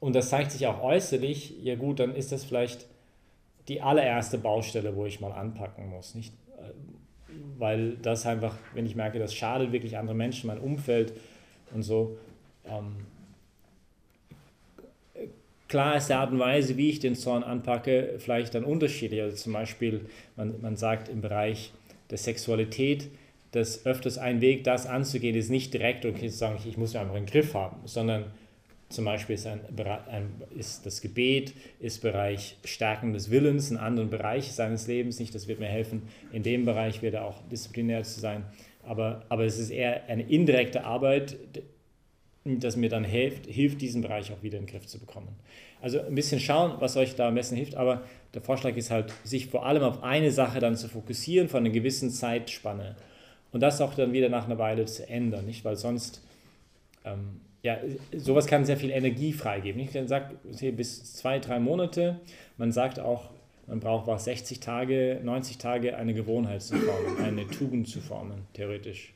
und 0.00 0.14
das 0.14 0.30
zeigt 0.30 0.52
sich 0.52 0.66
auch 0.66 0.82
äußerlich. 0.82 1.54
Ja, 1.62 1.76
gut, 1.76 2.00
dann 2.00 2.14
ist 2.14 2.32
das 2.32 2.44
vielleicht 2.44 2.86
die 3.68 3.80
allererste 3.80 4.38
Baustelle, 4.38 4.96
wo 4.96 5.06
ich 5.06 5.20
mal 5.20 5.32
anpacken 5.32 5.88
muss. 5.88 6.14
Nicht? 6.14 6.32
Weil 7.58 7.96
das 7.98 8.26
einfach, 8.26 8.56
wenn 8.74 8.86
ich 8.86 8.96
merke, 8.96 9.18
das 9.18 9.34
schadet 9.34 9.72
wirklich 9.72 9.96
andere 9.96 10.16
Menschen, 10.16 10.48
mein 10.48 10.58
Umfeld 10.58 11.12
und 11.72 11.82
so. 11.82 12.16
Ähm, 12.64 13.06
Klar 15.70 15.96
ist 15.96 16.08
die 16.08 16.14
Art 16.14 16.32
und 16.32 16.40
Weise, 16.40 16.76
wie 16.76 16.90
ich 16.90 16.98
den 16.98 17.14
Zorn 17.14 17.44
anpacke, 17.44 18.16
vielleicht 18.18 18.56
dann 18.56 18.64
unterschiedlich. 18.64 19.22
Also 19.22 19.36
zum 19.36 19.52
Beispiel, 19.52 20.00
man, 20.34 20.60
man 20.60 20.76
sagt 20.76 21.08
im 21.08 21.20
Bereich 21.20 21.72
der 22.10 22.18
Sexualität, 22.18 23.08
dass 23.52 23.86
öfters 23.86 24.18
ein 24.18 24.40
Weg, 24.40 24.64
das 24.64 24.88
anzugehen, 24.88 25.36
ist 25.36 25.48
nicht 25.48 25.72
direkt, 25.72 26.04
okay, 26.04 26.28
zu 26.28 26.36
sagen, 26.36 26.58
ich 26.66 26.76
muss 26.76 26.94
mir 26.94 26.98
einfach 26.98 27.14
einen 27.14 27.26
Griff 27.26 27.54
haben, 27.54 27.76
sondern 27.84 28.24
zum 28.90 29.04
Beispiel 29.04 29.36
ist, 29.36 29.46
ein, 29.46 29.60
ein, 30.10 30.30
ist 30.56 30.84
das 30.84 31.00
Gebet, 31.00 31.54
ist 31.78 32.02
Bereich 32.02 32.56
Stärken 32.64 33.12
des 33.12 33.30
Willens, 33.30 33.70
ein 33.70 33.76
anderer 33.76 34.06
Bereich 34.06 34.52
seines 34.52 34.86
Lebens, 34.88 35.18
nicht, 35.20 35.34
das 35.34 35.48
wird 35.48 35.60
mir 35.60 35.68
helfen, 35.68 36.02
in 36.32 36.42
dem 36.42 36.64
Bereich 36.64 37.00
wieder 37.00 37.24
auch 37.24 37.40
disziplinär 37.48 38.02
zu 38.02 38.20
sein, 38.20 38.44
aber, 38.82 39.24
aber 39.28 39.44
es 39.44 39.58
ist 39.58 39.70
eher 39.70 40.06
eine 40.08 40.24
indirekte 40.24 40.84
Arbeit, 40.84 41.36
das 42.44 42.76
mir 42.76 42.88
dann 42.88 43.04
hilft, 43.04 43.46
hilft, 43.46 43.80
diesen 43.80 44.02
Bereich 44.02 44.32
auch 44.32 44.42
wieder 44.42 44.58
in 44.58 44.66
den 44.66 44.70
Griff 44.70 44.86
zu 44.86 44.98
bekommen. 44.98 45.28
Also 45.80 46.00
ein 46.00 46.14
bisschen 46.14 46.40
schauen, 46.40 46.74
was 46.80 46.96
euch 46.96 47.14
da 47.14 47.28
am 47.28 47.34
besten 47.34 47.56
hilft, 47.56 47.76
aber 47.76 48.02
der 48.34 48.42
Vorschlag 48.42 48.76
ist 48.76 48.90
halt, 48.90 49.12
sich 49.24 49.46
vor 49.46 49.64
allem 49.66 49.82
auf 49.82 50.02
eine 50.02 50.32
Sache 50.32 50.58
dann 50.58 50.76
zu 50.76 50.88
fokussieren 50.88 51.48
von 51.48 51.60
einer 51.60 51.70
gewissen 51.72 52.10
Zeitspanne 52.10 52.96
und 53.52 53.60
das 53.60 53.80
auch 53.80 53.94
dann 53.94 54.12
wieder 54.12 54.28
nach 54.28 54.46
einer 54.46 54.58
Weile 54.58 54.84
zu 54.86 55.08
ändern, 55.08 55.46
nicht? 55.46 55.64
Weil 55.64 55.76
sonst, 55.76 56.22
ähm, 57.04 57.40
ja, 57.62 57.78
sowas 58.16 58.46
kann 58.46 58.64
sehr 58.64 58.76
viel 58.76 58.90
Energie 58.90 59.32
freigeben. 59.32 59.80
Ich 59.80 59.90
sage, 59.92 60.36
bis 60.72 61.14
zwei, 61.14 61.38
drei 61.38 61.60
Monate, 61.60 62.20
man 62.56 62.72
sagt 62.72 62.98
auch, 62.98 63.30
man 63.66 63.80
braucht 63.80 64.08
auch 64.08 64.18
60 64.18 64.60
Tage, 64.60 65.20
90 65.22 65.58
Tage 65.58 65.96
eine 65.96 66.14
Gewohnheit 66.14 66.62
zu 66.62 66.76
formen, 66.76 67.22
eine 67.22 67.46
Tugend 67.46 67.88
zu 67.88 68.00
formen, 68.00 68.46
theoretisch 68.54 69.14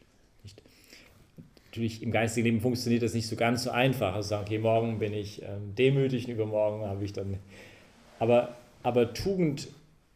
natürlich 1.75 2.05
im 2.05 2.13
geistigen 2.13 2.47
Leben 2.47 2.61
funktioniert 2.61 3.03
das 3.03 3.15
nicht 3.15 3.27
so 3.27 3.35
ganz 3.35 3.65
so 3.65 3.71
einfach. 3.71 4.15
Also 4.15 4.31
sagen, 4.31 4.45
okay, 4.47 4.59
morgen 4.59 5.01
bin 5.01 5.13
ich 5.13 5.43
ähm, 5.43 5.75
demütig 5.77 6.27
und 6.27 6.35
übermorgen 6.35 6.87
habe 6.87 7.05
ich 7.05 7.13
dann. 7.13 7.39
Aber, 8.21 8.55
aber 8.85 9.13
Tugend 9.13 9.69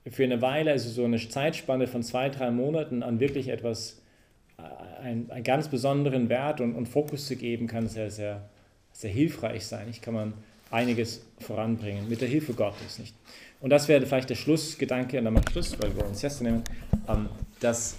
für 0.09 0.23
eine 0.23 0.41
Weile, 0.41 0.71
also 0.71 0.89
so 0.89 1.05
eine 1.05 1.19
Zeitspanne 1.19 1.89
von 1.89 2.05
zwei, 2.05 2.29
drei 2.29 2.53
Monaten 2.53 3.03
an 3.03 3.19
wirklich 3.19 3.49
etwas, 3.49 4.01
einen, 4.99 5.31
einen 5.31 5.45
ganz 5.45 5.69
besonderen 5.69 6.29
Wert 6.29 6.61
und, 6.61 6.75
und 6.75 6.87
Fokus 6.87 7.27
zu 7.27 7.37
geben, 7.37 7.67
kann 7.67 7.89
sehr, 7.89 8.11
sehr, 8.11 8.43
sehr 8.93 9.11
hilfreich 9.11 9.67
sein. 9.67 9.89
Ich 9.91 10.01
kann 10.01 10.15
man 10.15 10.35
einiges 10.71 11.23
voranbringen 11.41 12.09
mit 12.09 12.21
der 12.21 12.29
Hilfe 12.29 12.53
Gottes. 12.53 12.99
Nicht? 12.99 13.15
Und 13.61 13.71
das 13.71 13.89
wäre 13.89 14.05
vielleicht 14.07 14.31
der 14.31 14.35
Schlussgedanke, 14.35 15.19
und 15.19 15.25
dann 15.25 15.35
mache 15.35 15.51
Schluss, 15.51 15.81
weil 15.81 15.95
wir 15.97 16.07
uns 16.07 16.23
jetzt 16.23 16.43
nehmen, 16.43 16.63
ähm, 17.09 17.29
dass, 17.61 17.97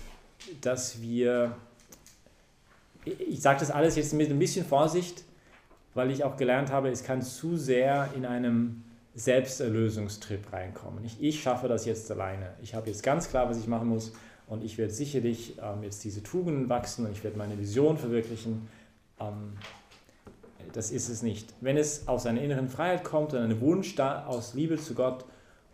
dass 0.62 1.02
wir 1.02 1.56
ich 3.06 3.42
sage 3.42 3.60
das 3.60 3.72
alles 3.72 3.96
jetzt 3.96 4.14
mit 4.14 4.30
ein 4.30 4.40
bisschen 4.40 4.66
Vorsicht, 4.66 5.24
weil 5.94 6.12
ich 6.12 6.24
auch 6.24 6.38
gelernt 6.38 6.72
habe, 6.72 6.90
es 6.90 7.04
kann 7.04 7.22
zu 7.22 7.58
sehr 7.58 8.10
in 8.16 8.26
einem 8.26 8.84
Selbsterlösungstrip 9.16 10.54
reinkommen. 10.54 11.04
Ich, 11.04 11.22
ich 11.22 11.42
schaffe 11.42 11.68
das 11.68 11.86
jetzt 11.86 12.10
alleine. 12.12 12.54
Ich 12.62 12.76
habe 12.76 12.90
jetzt 12.90 13.04
ganz 13.04 13.30
klar, 13.30 13.50
was 13.50 13.58
ich 13.58 13.68
machen 13.68 13.90
muss 13.90 14.14
und 14.50 14.64
ich 14.64 14.78
werde 14.78 14.92
sicherlich 14.92 15.58
ähm, 15.62 15.84
jetzt 15.84 16.04
diese 16.04 16.24
Tugenden 16.24 16.70
wachsen 16.70 17.06
und 17.06 17.12
ich 17.12 17.24
werde 17.24 17.38
meine 17.38 17.58
Vision 17.58 17.98
verwirklichen. 17.98 18.68
Ähm, 19.20 19.54
das 20.74 20.92
ist 20.92 21.10
es 21.10 21.22
nicht. 21.22 21.54
Wenn 21.62 21.78
es 21.78 22.08
aus 22.08 22.26
einer 22.26 22.42
inneren 22.42 22.68
Freiheit 22.68 23.04
kommt 23.04 23.34
und 23.34 23.40
einem 23.40 23.62
Wunsch 23.62 23.96
da, 23.96 24.26
aus 24.26 24.54
Liebe 24.54 24.78
zu 24.78 24.94
Gott 24.96 25.26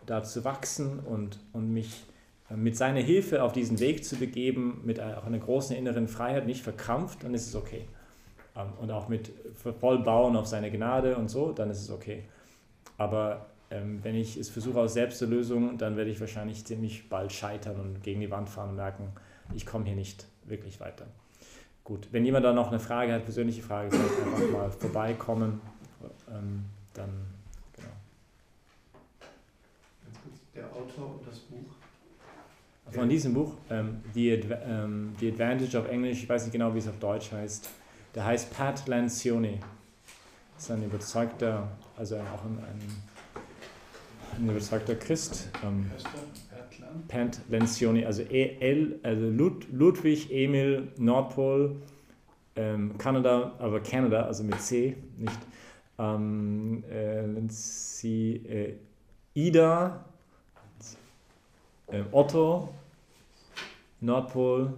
da 0.06 0.24
zu 0.24 0.44
wachsen 0.44 1.00
und, 1.00 1.40
und 1.52 1.74
mich 1.74 2.06
mit 2.50 2.78
seiner 2.78 3.00
Hilfe 3.00 3.42
auf 3.42 3.54
diesen 3.54 3.80
Weg 3.80 4.06
zu 4.06 4.18
begeben, 4.18 4.82
mit 4.84 5.00
auch 5.00 5.26
einer 5.26 5.40
großen 5.40 5.76
inneren 5.76 6.08
Freiheit, 6.08 6.46
nicht 6.46 6.62
verkrampft, 6.62 7.24
dann 7.24 7.34
ist 7.34 7.48
es 7.48 7.56
okay. 7.56 7.88
Ähm, 8.56 8.68
und 8.80 8.92
auch 8.92 9.08
mit 9.08 9.32
Vollbauen 9.80 10.36
auf 10.36 10.48
seine 10.48 10.70
Gnade 10.70 11.16
und 11.16 11.30
so, 11.30 11.52
dann 11.52 11.70
ist 11.70 11.82
es 11.82 11.90
okay. 11.90 12.24
Aber 12.98 13.48
ähm, 13.72 14.00
wenn 14.04 14.16
ich 14.16 14.38
es 14.38 14.50
versuche 14.50 14.80
aus 14.80 14.94
Selbsterlösung, 14.94 15.78
dann 15.78 15.98
werde 15.98 16.12
ich 16.12 16.20
wahrscheinlich 16.20 16.66
ziemlich 16.66 17.10
bald 17.10 17.32
scheitern 17.32 17.80
und 17.80 18.04
gegen 18.04 18.22
die 18.22 18.32
Wand 18.32 18.50
fahren 18.50 18.70
und 18.70 18.76
merken, 18.76 19.12
ich 19.54 19.66
komme 19.66 19.86
hier 19.86 19.96
nicht 19.96 20.26
wirklich 20.46 20.80
weiter. 20.80 21.08
Gut, 21.84 22.08
wenn 22.12 22.26
jemand 22.26 22.46
da 22.46 22.54
noch 22.54 22.70
eine 22.70 22.80
Frage 22.80 23.14
hat, 23.14 23.26
persönliche 23.26 23.62
Frage, 23.62 23.92
vielleicht 23.92 24.20
einfach 24.20 24.52
mal 24.52 24.72
vorbeikommen, 24.72 25.62
ähm, 26.30 26.66
dann 26.94 27.10
genau. 27.76 27.90
Der 30.56 30.66
Autor 30.74 31.16
und 31.16 31.28
das 31.28 31.40
Buch 31.40 31.76
von 32.92 33.10
diesem 33.10 33.34
Buch, 33.34 33.54
ähm, 33.70 34.02
The, 34.14 34.30
ähm, 34.30 35.14
The 35.20 35.32
Advantage 35.32 35.78
of 35.78 35.90
English, 35.90 36.24
ich 36.24 36.30
weiß 36.30 36.44
nicht 36.44 36.54
genau, 36.54 36.74
wie 36.74 36.80
es 36.80 36.88
auf 36.88 37.00
Deutsch 37.00 37.32
heißt, 37.32 37.70
der 38.14 38.26
heißt 38.26 38.56
Pat 38.56 38.88
Lancioni. 38.88 39.60
Das 40.56 40.66
ist 40.66 40.72
ein 40.72 40.84
überzeugter, 40.84 41.68
also 41.98 42.16
auch 42.16 42.46
ein, 42.46 42.60
ein, 42.60 42.80
ein 44.38 44.50
überzeugter 44.50 44.96
Christ. 44.96 45.50
Ähm, 45.64 45.92
Pat 47.08 47.40
Lancioni, 47.50 48.06
also 48.06 48.22
e 48.24 48.58
L, 48.60 49.00
also 49.04 49.30
Lud, 49.30 49.68
Ludwig 49.72 50.32
Emil 50.32 50.88
Nordpol, 50.98 51.76
ähm, 52.56 52.98
Kanada, 52.98 53.54
aber 53.60 53.82
Canada, 53.82 54.24
also 54.24 54.44
mit 54.44 54.60
C, 54.62 54.96
nicht. 55.18 55.40
Ähm, 55.98 56.84
äh, 56.90 57.26
Lanci, 57.26 58.42
äh, 58.48 58.74
Ida, 59.34 60.06
äh, 61.88 62.04
Otto, 62.12 62.74
Nordpol, 64.02 64.74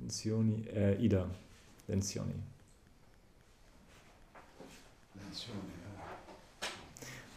Lencioni, 0.00 0.66
äh, 0.68 0.94
Ida, 1.02 1.26
Lencioni. 1.88 2.34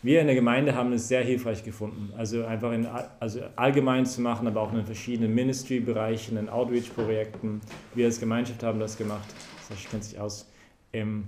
Wir 0.06 0.22
in 0.22 0.28
der 0.28 0.36
Gemeinde 0.36 0.76
haben 0.76 0.94
es 0.94 1.08
sehr 1.08 1.24
hilfreich 1.24 1.64
gefunden. 1.64 2.14
Also 2.16 2.46
einfach 2.46 2.72
in, 2.74 2.86
also 3.20 3.40
allgemein 3.56 4.06
zu 4.06 4.22
machen, 4.22 4.46
aber 4.46 4.62
auch 4.62 4.70
in 4.70 4.76
den 4.76 4.86
verschiedenen 4.86 5.34
Ministry-Bereichen, 5.34 6.38
in 6.38 6.48
Outreach-Projekten. 6.48 7.60
Wir 7.96 8.06
als 8.06 8.20
Gemeinschaft 8.20 8.62
haben 8.62 8.80
das 8.80 9.00
gemacht. 9.00 9.28
Das 9.68 9.80
kennt 9.90 10.04
sich 10.04 10.20
aus. 10.20 10.48
Ähm, 10.94 11.28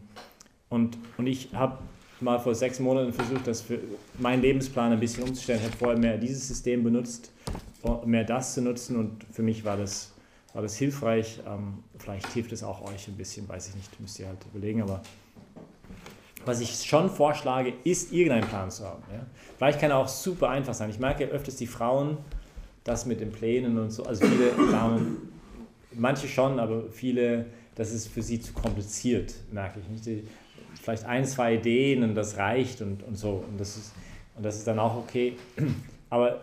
und, 0.70 0.96
und 1.18 1.26
ich 1.26 1.50
habe 1.54 1.80
mal 2.22 2.38
vor 2.38 2.54
sechs 2.54 2.80
Monaten 2.80 3.13
versucht, 3.13 3.48
das 3.48 3.62
für 3.62 3.80
meinen 4.20 4.44
Lebensplan 4.44 4.92
ein 4.92 5.00
bisschen 5.00 5.24
umzustellen. 5.24 5.60
Ich 5.60 5.66
habe 5.66 5.78
vorher 5.78 5.98
mehr 5.98 6.20
dieses 6.20 6.48
System 6.48 6.84
benutzt, 6.84 7.32
mehr 8.06 8.26
das 8.26 8.54
zu 8.54 8.62
nutzen 8.62 8.96
und 8.96 9.26
für 9.32 9.42
mich 9.42 9.66
war 9.66 9.78
das, 9.78 10.13
war 10.54 10.62
das 10.62 10.78
hilfreich. 10.78 11.40
Ähm, 11.48 11.80
vielleicht 11.98 12.28
hilft 12.28 12.52
es 12.52 12.62
auch 12.62 12.84
euch 12.84 13.08
ein 13.08 13.18
bisschen, 13.18 13.50
weiß 13.50 13.70
ich 13.70 13.76
nicht, 13.76 14.00
müsst 14.00 14.20
ihr 14.20 14.28
halt 14.28 14.46
überlegen, 14.54 14.84
aber 14.84 15.02
was 16.48 16.62
ich 16.62 16.84
schon 16.86 17.10
vorschlage, 17.10 17.74
ist 17.84 18.12
irgendeinen 18.12 18.48
Plan 18.48 18.72
zu 18.72 18.86
haben. 18.86 19.04
Ja? 19.12 19.26
Vielleicht 19.58 19.80
kann 19.80 19.92
er 19.92 19.98
auch 19.98 20.08
super 20.08 20.50
einfach 20.50 20.74
sein. 20.74 20.90
Ich 20.90 21.00
merke 21.00 21.26
öfters 21.26 21.58
die 21.58 21.68
Frauen, 21.68 22.18
das 22.84 23.06
mit 23.06 23.20
den 23.20 23.32
Plänen 23.32 23.78
und 23.78 23.92
so, 23.92 24.04
also 24.04 24.26
viele 24.26 24.52
Damen, 24.72 25.30
manche 25.94 26.28
schon, 26.28 26.60
aber 26.60 26.84
viele, 26.90 27.48
das 27.76 27.92
ist 27.92 28.08
für 28.08 28.22
sie 28.22 28.40
zu 28.40 28.54
kompliziert, 28.54 29.36
merke 29.52 29.80
ich. 29.80 29.90
Nicht? 29.90 30.06
Die, 30.06 30.28
vielleicht 30.82 31.06
ein, 31.06 31.26
zwei 31.26 31.56
Ideen 31.56 32.04
und 32.04 32.16
das 32.16 32.38
reicht 32.38 32.82
und, 32.82 33.04
und 33.04 33.18
so. 33.18 33.44
Und 33.50 33.60
das, 33.60 33.76
ist, 33.76 33.94
und 34.36 34.46
das 34.46 34.56
ist 34.56 34.68
dann 34.68 34.80
auch 34.80 34.96
okay. 34.96 35.36
Aber 36.10 36.42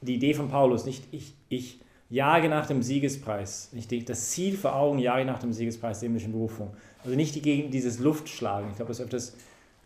die 0.00 0.16
Idee 0.16 0.34
von 0.34 0.48
Paulus, 0.48 0.84
nicht 0.84 1.04
ich, 1.12 1.34
ich 1.48 1.78
jage 2.08 2.48
nach 2.48 2.66
dem 2.66 2.82
Siegespreis. 2.82 3.70
Ich 3.72 3.86
das 4.04 4.30
Ziel 4.30 4.56
vor 4.56 4.74
Augen, 4.74 4.98
jage 4.98 5.24
nach 5.24 5.38
dem 5.38 5.52
Siegespreis 5.52 6.00
der 6.00 6.08
himmlischen 6.08 6.32
Berufung. 6.32 6.74
Also 7.04 7.16
nicht 7.16 7.42
gegen 7.42 7.70
dieses 7.70 7.98
Luftschlagen. 7.98 8.70
Ich 8.70 8.76
glaube, 8.76 8.90
das 8.90 9.00
öfters 9.00 9.34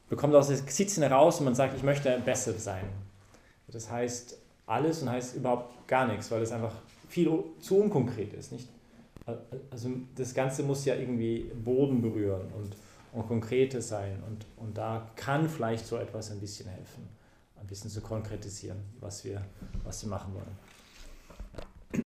bekommt 0.08 0.34
aus 0.34 0.48
der 0.48 0.56
Sitzen 0.56 1.02
heraus 1.02 1.38
und 1.38 1.44
man 1.44 1.54
sagt, 1.54 1.76
ich 1.76 1.82
möchte 1.82 2.20
besser 2.24 2.52
sein. 2.54 2.84
Das 3.68 3.90
heißt 3.90 4.38
alles 4.66 5.02
und 5.02 5.10
heißt 5.10 5.36
überhaupt 5.36 5.86
gar 5.88 6.06
nichts, 6.06 6.30
weil 6.30 6.42
es 6.42 6.52
einfach 6.52 6.72
viel 7.08 7.30
zu 7.60 7.78
unkonkret 7.78 8.32
ist. 8.34 8.52
Nicht? 8.52 8.68
Also 9.70 9.90
das 10.16 10.34
Ganze 10.34 10.62
muss 10.62 10.84
ja 10.84 10.94
irgendwie 10.94 11.50
Boden 11.54 12.02
berühren 12.02 12.46
und 12.56 12.76
und 13.14 13.28
konkrete 13.28 13.80
sein. 13.80 14.22
Und, 14.26 14.44
und 14.56 14.76
da 14.76 15.08
kann 15.16 15.48
vielleicht 15.48 15.86
so 15.86 15.96
etwas 15.96 16.30
ein 16.30 16.40
bisschen 16.40 16.68
helfen, 16.68 17.08
ein 17.60 17.66
bisschen 17.66 17.90
zu 17.90 18.00
konkretisieren, 18.00 18.78
was 19.00 19.24
wir, 19.24 19.42
was 19.84 20.02
wir 20.02 20.10
machen 20.10 20.34
wollen. 20.34 20.58